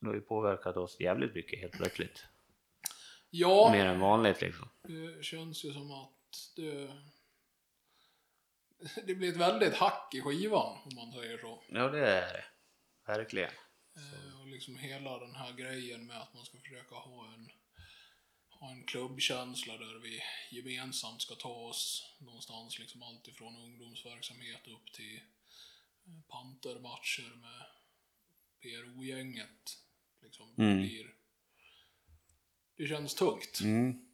[0.00, 2.26] Det har ju påverkat oss jävligt mycket helt plötsligt.
[3.30, 4.68] Ja, Mer än vanligt liksom.
[4.82, 6.10] det känns ju som att
[6.56, 6.88] det,
[9.06, 11.62] det blir ett väldigt hack i skivan om man säger så.
[11.68, 12.44] Ja det är det.
[13.06, 13.50] Verkligen.
[13.96, 17.50] Eh, Och liksom hela den här grejen med att man ska försöka ha en,
[18.48, 24.92] ha en klubbkänsla där vi gemensamt ska ta oss någonstans, liksom allt ifrån ungdomsverksamhet upp
[24.92, 25.16] till
[26.06, 27.66] eh, pantermatcher med
[28.60, 29.78] PRO-gänget.
[30.22, 30.78] Liksom, Mm.
[30.82, 31.14] blir,
[32.76, 33.60] det känns tungt.
[33.62, 34.08] Mm.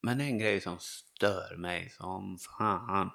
[0.00, 3.10] Men en grej som stör mig som fan.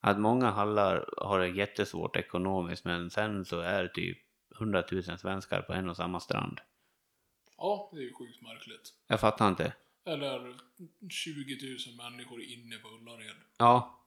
[0.00, 4.25] Att många hallar har det jättesvårt ekonomiskt men sen så är det typ
[4.58, 6.60] 100 000 svenskar på en och samma strand.
[7.56, 8.94] Ja, det är ju sjukt märkligt.
[9.06, 9.72] Jag fattar inte.
[10.04, 10.54] Eller
[11.10, 13.36] 20 000 människor inne på Ullared.
[13.58, 14.00] Ja,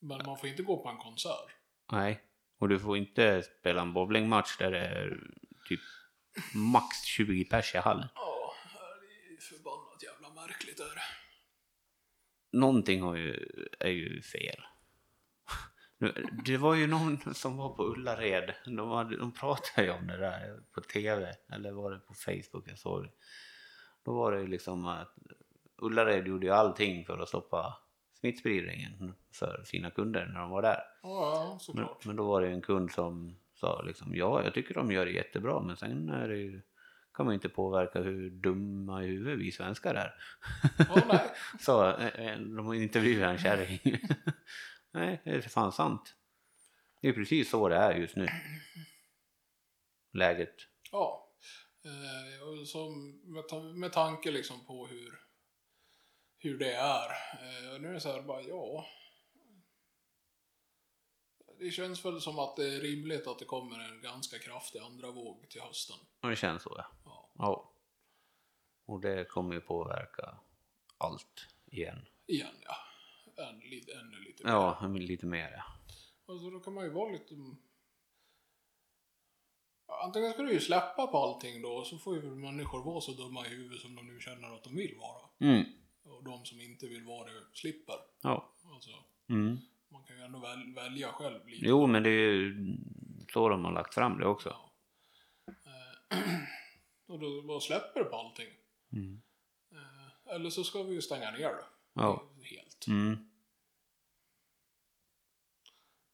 [0.00, 1.50] Men man får inte gå på en konsert.
[1.92, 2.20] nej.
[2.58, 5.20] Och du får inte spela en bowlingmatch där det är
[5.68, 5.80] typ
[6.54, 8.08] max 20 pers i hall.
[8.14, 8.54] Ja,
[9.00, 11.02] det är förbannat jävla märkligt är det.
[12.58, 13.48] Någonting har ju,
[13.80, 14.62] är ju fel.
[16.44, 18.54] Det var ju någon som var på Ullared.
[18.64, 21.34] De, hade, de pratade ju om det där på tv.
[21.52, 23.10] Eller var det på Facebook jag såg det.
[24.04, 25.14] Då var det ju liksom att
[25.82, 27.76] Ullared gjorde ju allting för att stoppa
[28.20, 30.80] smittspridningen för sina kunder när de var där.
[31.02, 34.92] Ja, Men, men då var det en kund som sa liksom ja, jag tycker de
[34.92, 36.62] gör det jättebra men sen är det ju,
[37.14, 40.14] kan man ju inte påverka hur dumma i huvudet vi svenskar är.
[41.08, 41.20] Nej.
[41.60, 43.78] Så eh, eh, de intervjuade en kärring.
[44.90, 46.14] Nej, det är fan sant.
[47.02, 48.28] Det är precis så det är just nu.
[50.12, 50.54] Läget.
[50.92, 51.26] Ja.
[51.84, 55.20] Eh, som, med, ta- med tanke liksom på hur,
[56.38, 57.10] hur det är.
[57.32, 58.86] Eh, och nu är det så här bara, ja.
[61.58, 65.10] Det känns väl som att det är rimligt att det kommer en ganska kraftig andra
[65.10, 65.96] våg till hösten.
[66.20, 66.86] Och det känns så ja.
[67.04, 67.30] Ja.
[67.34, 67.72] ja.
[68.84, 70.38] Och det kommer ju påverka
[70.98, 72.06] allt igen.
[72.26, 72.76] Igen ja.
[73.48, 74.50] Än, lite, ännu lite mer.
[74.52, 75.62] Ja, lite mer ja.
[76.32, 77.34] Alltså då kan man ju vara lite...
[79.86, 83.12] Ja, Antingen ska du ju släppa på allting då, så får ju människor vara så
[83.12, 85.28] dumma i huvudet som de nu känner att de vill vara.
[85.38, 85.64] Mm.
[86.04, 87.96] Och de som inte vill vara det slipper.
[88.22, 88.52] Ja.
[88.64, 88.90] Alltså,
[89.28, 89.58] Mm.
[89.88, 91.66] man kan ju ändå väl, välja själv lite.
[91.66, 92.76] Jo, men det är ju
[93.32, 94.56] så de har lagt fram det också.
[95.46, 96.18] Eh,
[97.06, 98.48] och då bara släpper på allting.
[98.92, 99.22] Mm.
[99.72, 101.64] Eh, Eller så ska vi ju stänga ner det.
[101.92, 102.28] Ja.
[102.42, 102.86] Helt.
[102.86, 103.26] Mm.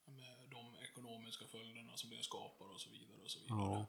[0.05, 3.36] Med de ekonomiska följderna som det skapar och så vidare och så vidare.
[3.49, 3.87] Ja.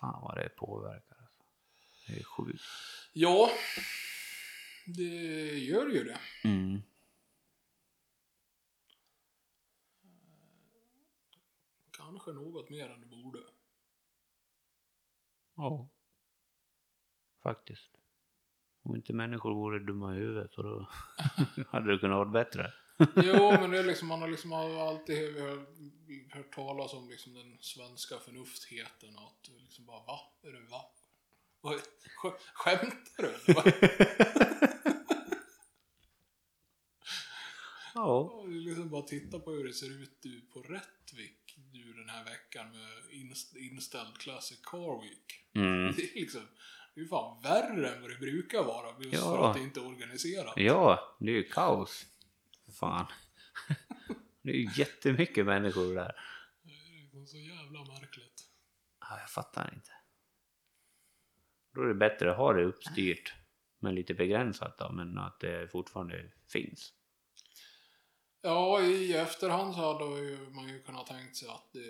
[0.00, 1.44] Fan vad det påverkar alltså.
[2.06, 2.62] Det är sjukt.
[3.12, 3.50] Ja,
[4.86, 6.20] det gör ju det.
[6.44, 6.82] Mm.
[11.90, 13.38] Kanske något mer än det borde.
[15.54, 15.88] Ja.
[17.42, 17.90] Faktiskt.
[18.82, 20.88] Om inte människor vore dumma i huvudet så då
[21.68, 22.72] hade det kunnat vara bättre.
[23.16, 25.68] Jo, men det är liksom, man har liksom alltid hört,
[26.30, 29.18] hört talas om liksom den svenska förnuftheten.
[29.18, 30.20] Att liksom bara, va?
[30.42, 30.84] Är det va?
[31.60, 31.80] Vad-
[32.52, 33.54] Skämtar du?
[37.94, 38.18] Ja.
[38.20, 41.92] Och det är liksom bara titta på hur det ser ut du på Rättvik nu
[41.92, 45.44] den här veckan med inst- inställd Classic Car Week.
[45.54, 45.94] Mm.
[45.96, 46.40] Det är liksom,
[46.94, 49.20] det är fan värre än vad det brukar vara just Ja.
[49.36, 50.52] för att det inte är organiserat.
[50.56, 52.06] Ja, det är ju kaos.
[52.70, 53.06] Fan.
[54.42, 56.12] Det är ju jättemycket människor där.
[56.62, 58.44] Det är liksom så jävla märkligt.
[59.00, 59.90] Ja, jag fattar inte.
[61.74, 63.34] Då är det bättre att ha det uppstyrt
[63.78, 66.92] men lite begränsat då, men att det fortfarande finns.
[68.42, 71.80] Ja, i efterhand så hade ju man ju kunnat tänkt sig att det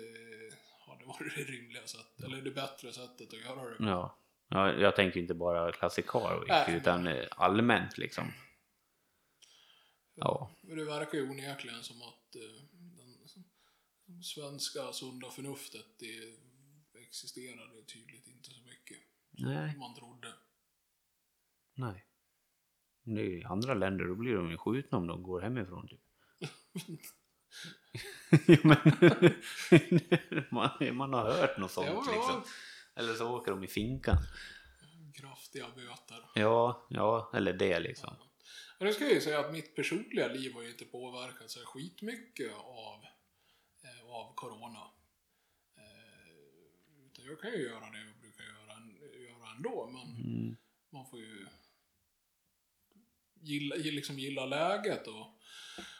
[0.87, 3.75] hade varit det rimliga sättet, eller det bättre sättet att göra det.
[3.79, 4.17] Ja.
[4.47, 5.71] ja jag tänker inte bara
[6.47, 6.75] Nej.
[6.77, 8.33] utan eh, allmänt liksom.
[10.15, 10.51] Ja.
[10.61, 12.63] Men det verkar ju onekligen som att eh,
[14.05, 16.37] den, svenska sunda förnuftet det
[16.99, 18.97] existerade tydligt inte så mycket.
[19.31, 20.33] Nej, som Man trodde.
[21.73, 22.05] nej.
[23.03, 26.01] Det i andra länder, då blir de ju skjutna om de går hemifrån typ.
[28.47, 28.77] ja, men,
[30.51, 32.13] man, man har hört något sånt Ja, ja.
[32.13, 32.43] liksom.
[32.95, 34.17] Eller så åker de i finkan.
[35.13, 36.25] Kraftiga böter.
[36.35, 38.15] Ja, ja, eller det liksom.
[38.19, 38.27] Men
[38.85, 42.53] nu ska jag ju säga att mitt personliga liv har ju inte påverkats så skitmycket
[42.55, 43.03] av,
[43.83, 44.91] eh, av corona.
[45.77, 46.31] Eh,
[47.05, 48.79] utan jag kan ju göra det jag brukar göra,
[49.29, 50.55] göra ändå, men Mm.
[50.89, 51.47] man får ju
[53.33, 55.27] gilla, liksom gilla läget och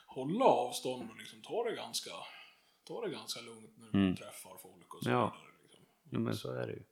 [0.08, 2.12] hålla avstånd och liksom ta det ganska,
[2.84, 4.16] ta det ganska lugnt när Mm.
[4.16, 5.36] träffar folk och så Ja.
[5.38, 5.52] vidare.
[5.64, 5.86] Liksom.
[6.12, 6.84] Ja, men så är det ju.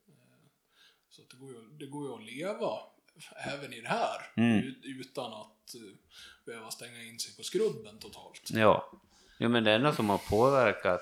[1.09, 2.77] Så att det, går ju, det går ju att leva
[3.36, 4.57] även i det här Mm.
[4.59, 5.95] ut- utan att uh,
[6.45, 8.49] behöva stänga in sig på skrubben totalt.
[8.53, 8.91] Ja.
[9.39, 11.01] ja, men det enda som har påverkat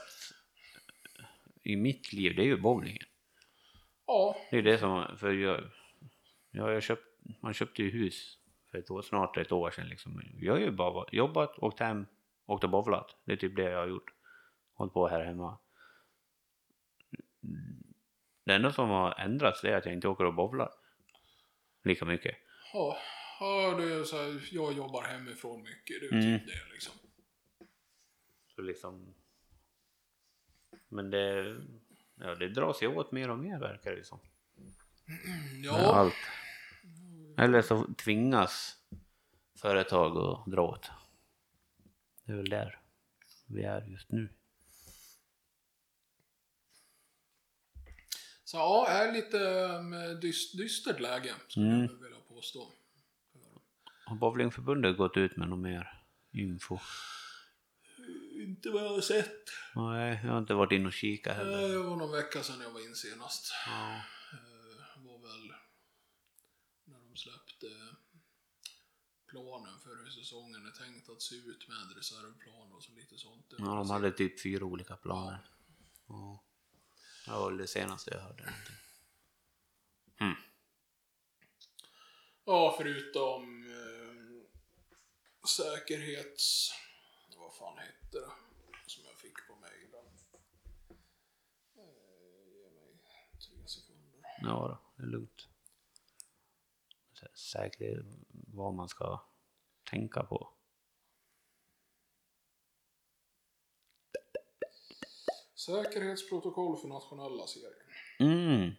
[1.64, 3.08] i mitt liv, det är ju bowlingen.
[4.08, 5.64] Ja, Det är det som, för jag,
[6.52, 7.06] jag har köpt,
[7.42, 8.38] man köpte ju hus
[8.72, 10.22] för ett år, snart ett år sedan liksom.
[10.40, 12.06] Jag har ju bara jobbat, åkt hem,
[12.46, 13.16] åkt och bowlat.
[13.26, 14.14] Det är typ det jag har gjort.
[14.74, 15.58] Hållit på här hemma.
[18.44, 20.70] Det enda som har ändrats är att jag inte åker och bowlar
[21.88, 22.36] lika mycket.
[22.74, 22.98] ja,
[23.40, 26.40] ja det är så här, jag jobbar hemifrån mycket, det är Mm.
[26.40, 26.94] typ det liksom.
[28.56, 29.14] Så liksom...
[30.90, 31.58] Men det,
[32.16, 34.20] ja, det dras ju åt mer och mer verkar det som.
[35.06, 36.14] Med Ja, Allt.
[37.38, 38.76] Eller så tvingas
[39.62, 40.92] företag att dra åt.
[42.26, 42.80] Det är väl där
[43.48, 44.30] vi är just nu.
[48.48, 51.82] Så ja, är lite um, dyst, dystert läge, skulle Mm.
[51.86, 52.72] jag vilja påstå.
[54.06, 56.80] Har bowlingförbundet gått ut med någon mer info?
[58.48, 59.44] Inte vad jag har sett.
[59.76, 61.68] Nej, jag har inte varit inne och kikat heller.
[61.68, 63.52] Det var någon vecka sedan jag var in senast.
[63.66, 63.96] Ja.
[64.34, 65.48] Eh, var väl
[66.86, 67.68] när de släppte
[69.32, 73.46] planen för hur säsongen är tänkt att se ut med reservplan och så lite sånt.
[73.58, 75.50] ja, de hade typ fyra olika planer.
[76.08, 76.44] Ja.
[77.28, 78.44] Det var det senaste jag hörde.
[78.44, 78.76] någonting.
[82.46, 86.72] Ja, förutom eh, säkerhets...
[87.38, 88.32] Vad fan hette det?
[88.88, 90.06] Som jag fick på mejlen.
[91.76, 93.00] Eh, ge mig
[93.48, 94.22] tre sekunder.
[94.42, 95.48] Ja då, det är lugnt.
[97.34, 98.06] Säkert
[98.48, 99.22] vad man ska
[99.84, 100.57] tänka på.
[105.68, 107.74] Säkerhetsprotokoll för nationella serien.
[108.20, 108.72] Mm.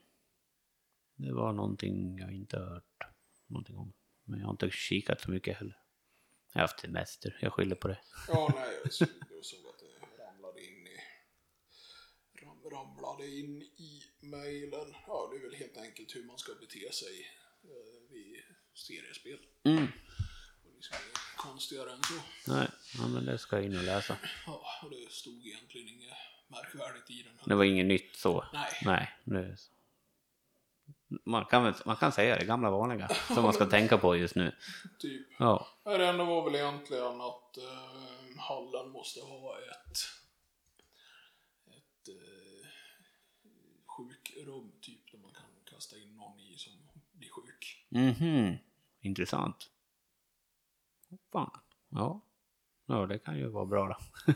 [1.16, 3.02] Det var någonting jag inte hört
[3.46, 3.92] någonting om.
[4.24, 5.78] Men jag har inte kikat så mycket heller.
[6.52, 7.98] Jag har haft semester, jag skyller på det.
[8.28, 10.98] Ja, nej, jag såg, jag såg att det ramlade in i...
[12.42, 14.94] Ram, ramlade in i mejlen.
[15.06, 17.26] Ja, det är väl helt enkelt hur man ska bete sig
[17.62, 18.36] eh, vid
[18.74, 19.38] seriespel.
[19.64, 19.84] Mm.
[20.64, 22.14] Och det är inget konstigare än så.
[22.52, 22.68] Nej,
[22.98, 24.16] ja, men det ska jag in och läsa.
[24.46, 26.14] Ja, och det stod egentligen inget
[26.48, 27.32] märkvärdigt i den.
[27.44, 28.44] Det var inget nytt så.
[28.52, 29.08] Nej.
[29.24, 29.72] Nej, så.
[31.24, 34.34] Man kan, väl, man kan säga det gamla vanliga som man ska tänka på just
[34.34, 34.56] nu.
[34.98, 35.26] Typ.
[35.38, 39.96] Ja, Det enda var väl egentligen att eh, hallen måste ha ett,
[41.66, 42.68] ett eh,
[43.86, 46.72] sjukrum typ där man kan kasta in någon i som
[47.12, 47.86] blir sjuk.
[47.88, 48.56] mhm,
[49.00, 49.70] intressant.
[51.32, 51.50] Fan,
[51.88, 52.20] ja.
[52.86, 54.32] Ja, det kan ju vara bra då.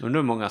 [0.06, 0.50] Undrar hur många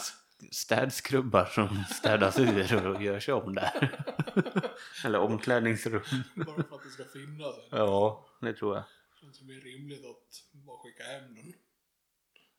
[0.52, 4.04] städskrubbar som städas ur och görs om där.
[5.06, 6.02] Eller omklädningsrum.
[6.36, 7.78] Bara för att det ska finnas en.
[7.78, 8.84] Ja, det tror jag.
[9.22, 11.54] Känns det är rimligt att bara skicka hem den.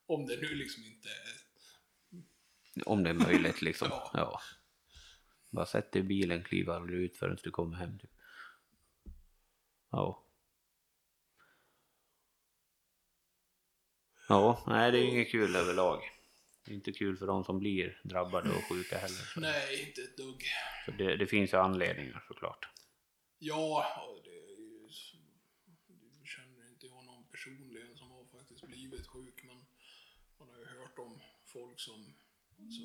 [0.05, 1.49] Om det nu liksom inte är...
[2.85, 3.87] Om det är möjligt liksom.
[3.91, 4.11] Ja.
[4.13, 4.41] Ja.
[5.49, 7.99] Bara sätt dig i bilen, kliv aldrig ut förrän du kommer hem.
[7.99, 8.11] Typ.
[9.91, 10.25] Ja.
[14.29, 16.18] Ja, nej det är inget kul överlag.
[16.69, 19.33] Det är inte kul för de som blir drabbade och sjuka heller.
[19.37, 20.43] Nej, inte ett dugg.
[20.85, 22.67] Så det, det finns ju anledningar såklart.
[23.39, 23.85] Ja,
[24.23, 24.31] det.
[25.87, 29.65] Nu känner inte jag någon personligen som har faktiskt blivit sjuk, men
[30.39, 32.13] man har ju hört om folk som...
[32.59, 32.81] Alltså,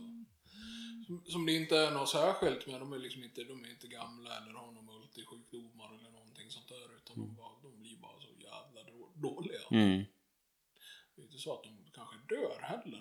[1.06, 2.80] som, som det inte är något särskilt med.
[2.80, 6.68] De är liksom inte, de är inte gamla eller har någon multisjukdomar eller någonting sånt
[6.68, 6.96] där.
[6.96, 9.60] Utan de, bara, de blir bara så jävla då- dåliga.
[9.70, 10.04] Mm.
[11.14, 13.00] Det är inte så att de kanske dör heller,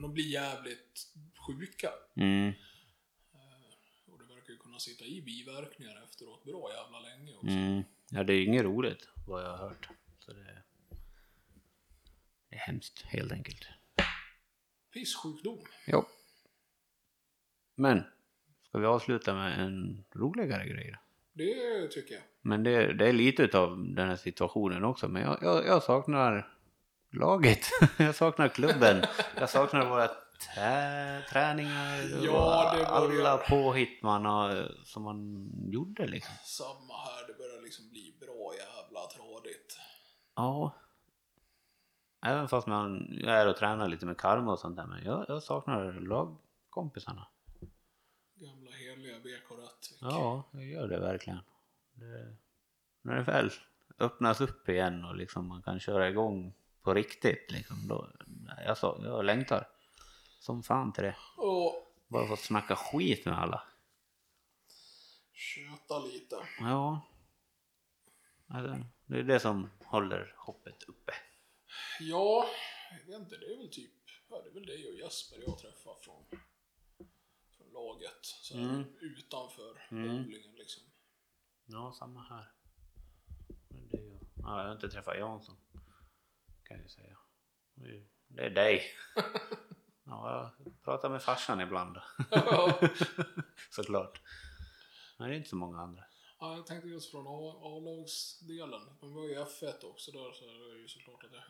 [0.00, 0.10] men...
[0.10, 1.12] De blir jävligt
[1.46, 1.90] sjuka.
[2.16, 2.52] Mm.
[4.06, 7.48] Och det verkar ju kunna sitta i biverkningar efteråt bra jävla länge också.
[7.48, 7.82] Mm.
[8.10, 9.88] Ja, det är inget roligt vad jag har hört.
[10.18, 10.62] Så det,
[12.48, 13.68] det är hemskt helt enkelt.
[14.92, 15.64] Pisssjukdom.
[15.86, 16.06] Ja.
[17.74, 18.04] Men
[18.70, 20.98] Ska vi avsluta med en roligare grej då?
[21.32, 22.22] Det tycker jag.
[22.42, 25.08] Men det, det är lite utav den här situationen också.
[25.08, 26.54] Men jag, jag, jag saknar
[27.10, 27.66] laget.
[27.98, 29.04] jag saknar klubben.
[29.36, 30.08] Jag saknar våra
[30.54, 32.24] trä, träningar.
[32.24, 36.34] Ja, och det alla påhitt man har, som man gjorde liksom.
[36.44, 39.78] Samma här, det börjar liksom bli bra jävla tradigt.
[40.34, 40.74] Ja.
[42.22, 44.86] Även fast man är och tränar lite med karma och sånt där.
[44.86, 47.26] Men jag, jag saknar lagkompisarna.
[48.34, 49.98] Gamla heliga BK Rättvik.
[50.00, 51.40] Ja, jag gör det verkligen.
[51.92, 52.36] Det,
[53.02, 53.50] när det väl
[53.98, 58.10] öppnas upp igen och liksom man kan köra igång på riktigt liksom, då,
[58.66, 59.68] jag, så, jag längtar
[60.40, 61.16] som fan till det.
[61.36, 63.62] Och Bara få snacka skit med alla.
[65.32, 66.36] köta lite.
[66.60, 67.00] Ja.
[68.48, 71.12] Alltså, det är det som håller hoppet uppe.
[72.00, 72.46] Ja,
[72.90, 73.92] jag vet inte, det är väl typ,
[74.28, 76.24] ja, det är väl dig och Jesper jag träffar från,
[77.56, 78.18] från laget.
[78.22, 78.84] Så Mm.
[79.00, 80.30] utanför Mm.
[80.58, 80.82] liksom.
[81.66, 82.52] Ja, samma här.
[83.68, 85.56] Men det är ju, ja, jag har inte träffat Jansson.
[86.70, 87.16] Kan jag ju säga.
[88.28, 88.82] Det är- dig.
[90.06, 91.96] Ja, jag pratar med farsan ibland.
[93.70, 94.20] Såklart.
[95.18, 96.04] Men det är inte så många andra.
[96.40, 98.80] Ja, jag tänkte just från A-lagsdelen.
[99.00, 101.42] Men vi var ju F1 också där så är det ju såklart att jag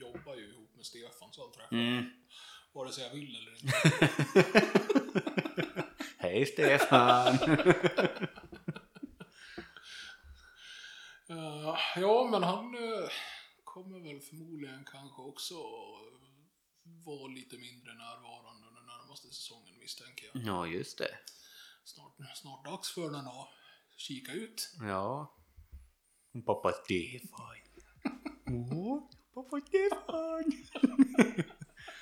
[0.00, 2.10] jobbar ju ihop med Stefan så han träffar Mm.
[2.72, 3.72] vare sig jag vill eller inte.
[6.18, 7.38] Hej Stefan!
[11.28, 13.08] Eh, ja, men han eh,
[13.76, 15.54] kommer väl förmodligen kanske också
[17.06, 20.42] vara lite mindre närvarande under närmaste säsongen misstänker jag.
[20.44, 21.18] ja, just det.
[21.84, 23.48] Snart, snart dags för den att
[23.96, 24.70] kika ut.
[24.80, 25.36] Ja.
[26.46, 27.62] Pappa Stefan.
[28.72, 30.44] Åh, pappa Stefan.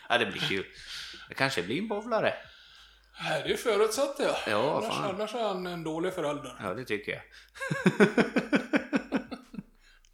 [0.08, 0.66] ja, det blir kul.
[1.28, 2.34] Det kanske blir en bowlare.
[3.20, 4.36] Nej, det förutsätter jag.
[4.46, 5.14] Ja, annars, fan.
[5.14, 6.56] annars är han en dålig förälder.
[6.60, 7.22] Ja, det tycker jag.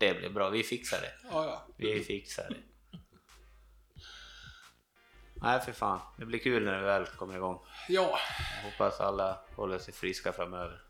[0.01, 0.49] det blir bra.
[0.51, 1.13] Vi fixar det.
[1.31, 1.67] Ja, ja.
[1.77, 2.57] Vi fixar det.
[5.35, 6.01] Nej, för fan.
[6.19, 7.59] Det blir kul när det väl kommer igång.
[7.89, 8.19] Ja,
[8.63, 10.83] Jag hoppas alla håller sig friska framöver.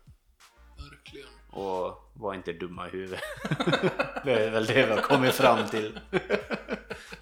[0.91, 1.27] verkligen.
[1.51, 3.21] Och var inte dumma i huvudet.
[4.23, 5.99] det är väl det vi har kommit fram till.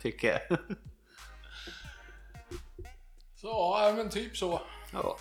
[0.02, 0.60] Tycker jag.
[3.36, 4.62] Så, ja, men typ så.
[4.94, 5.18] Ja,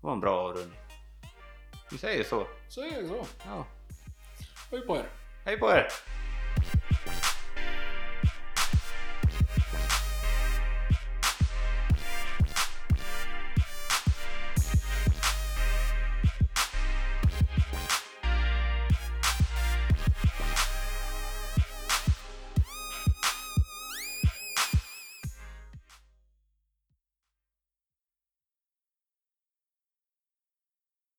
[0.00, 0.78] det var en bra avrundning.
[1.90, 2.46] Vi säger så.
[2.74, 3.26] Det så.
[3.46, 3.66] Ja.
[4.70, 5.23] Hej på er.
[5.46, 5.86] Hey, boy.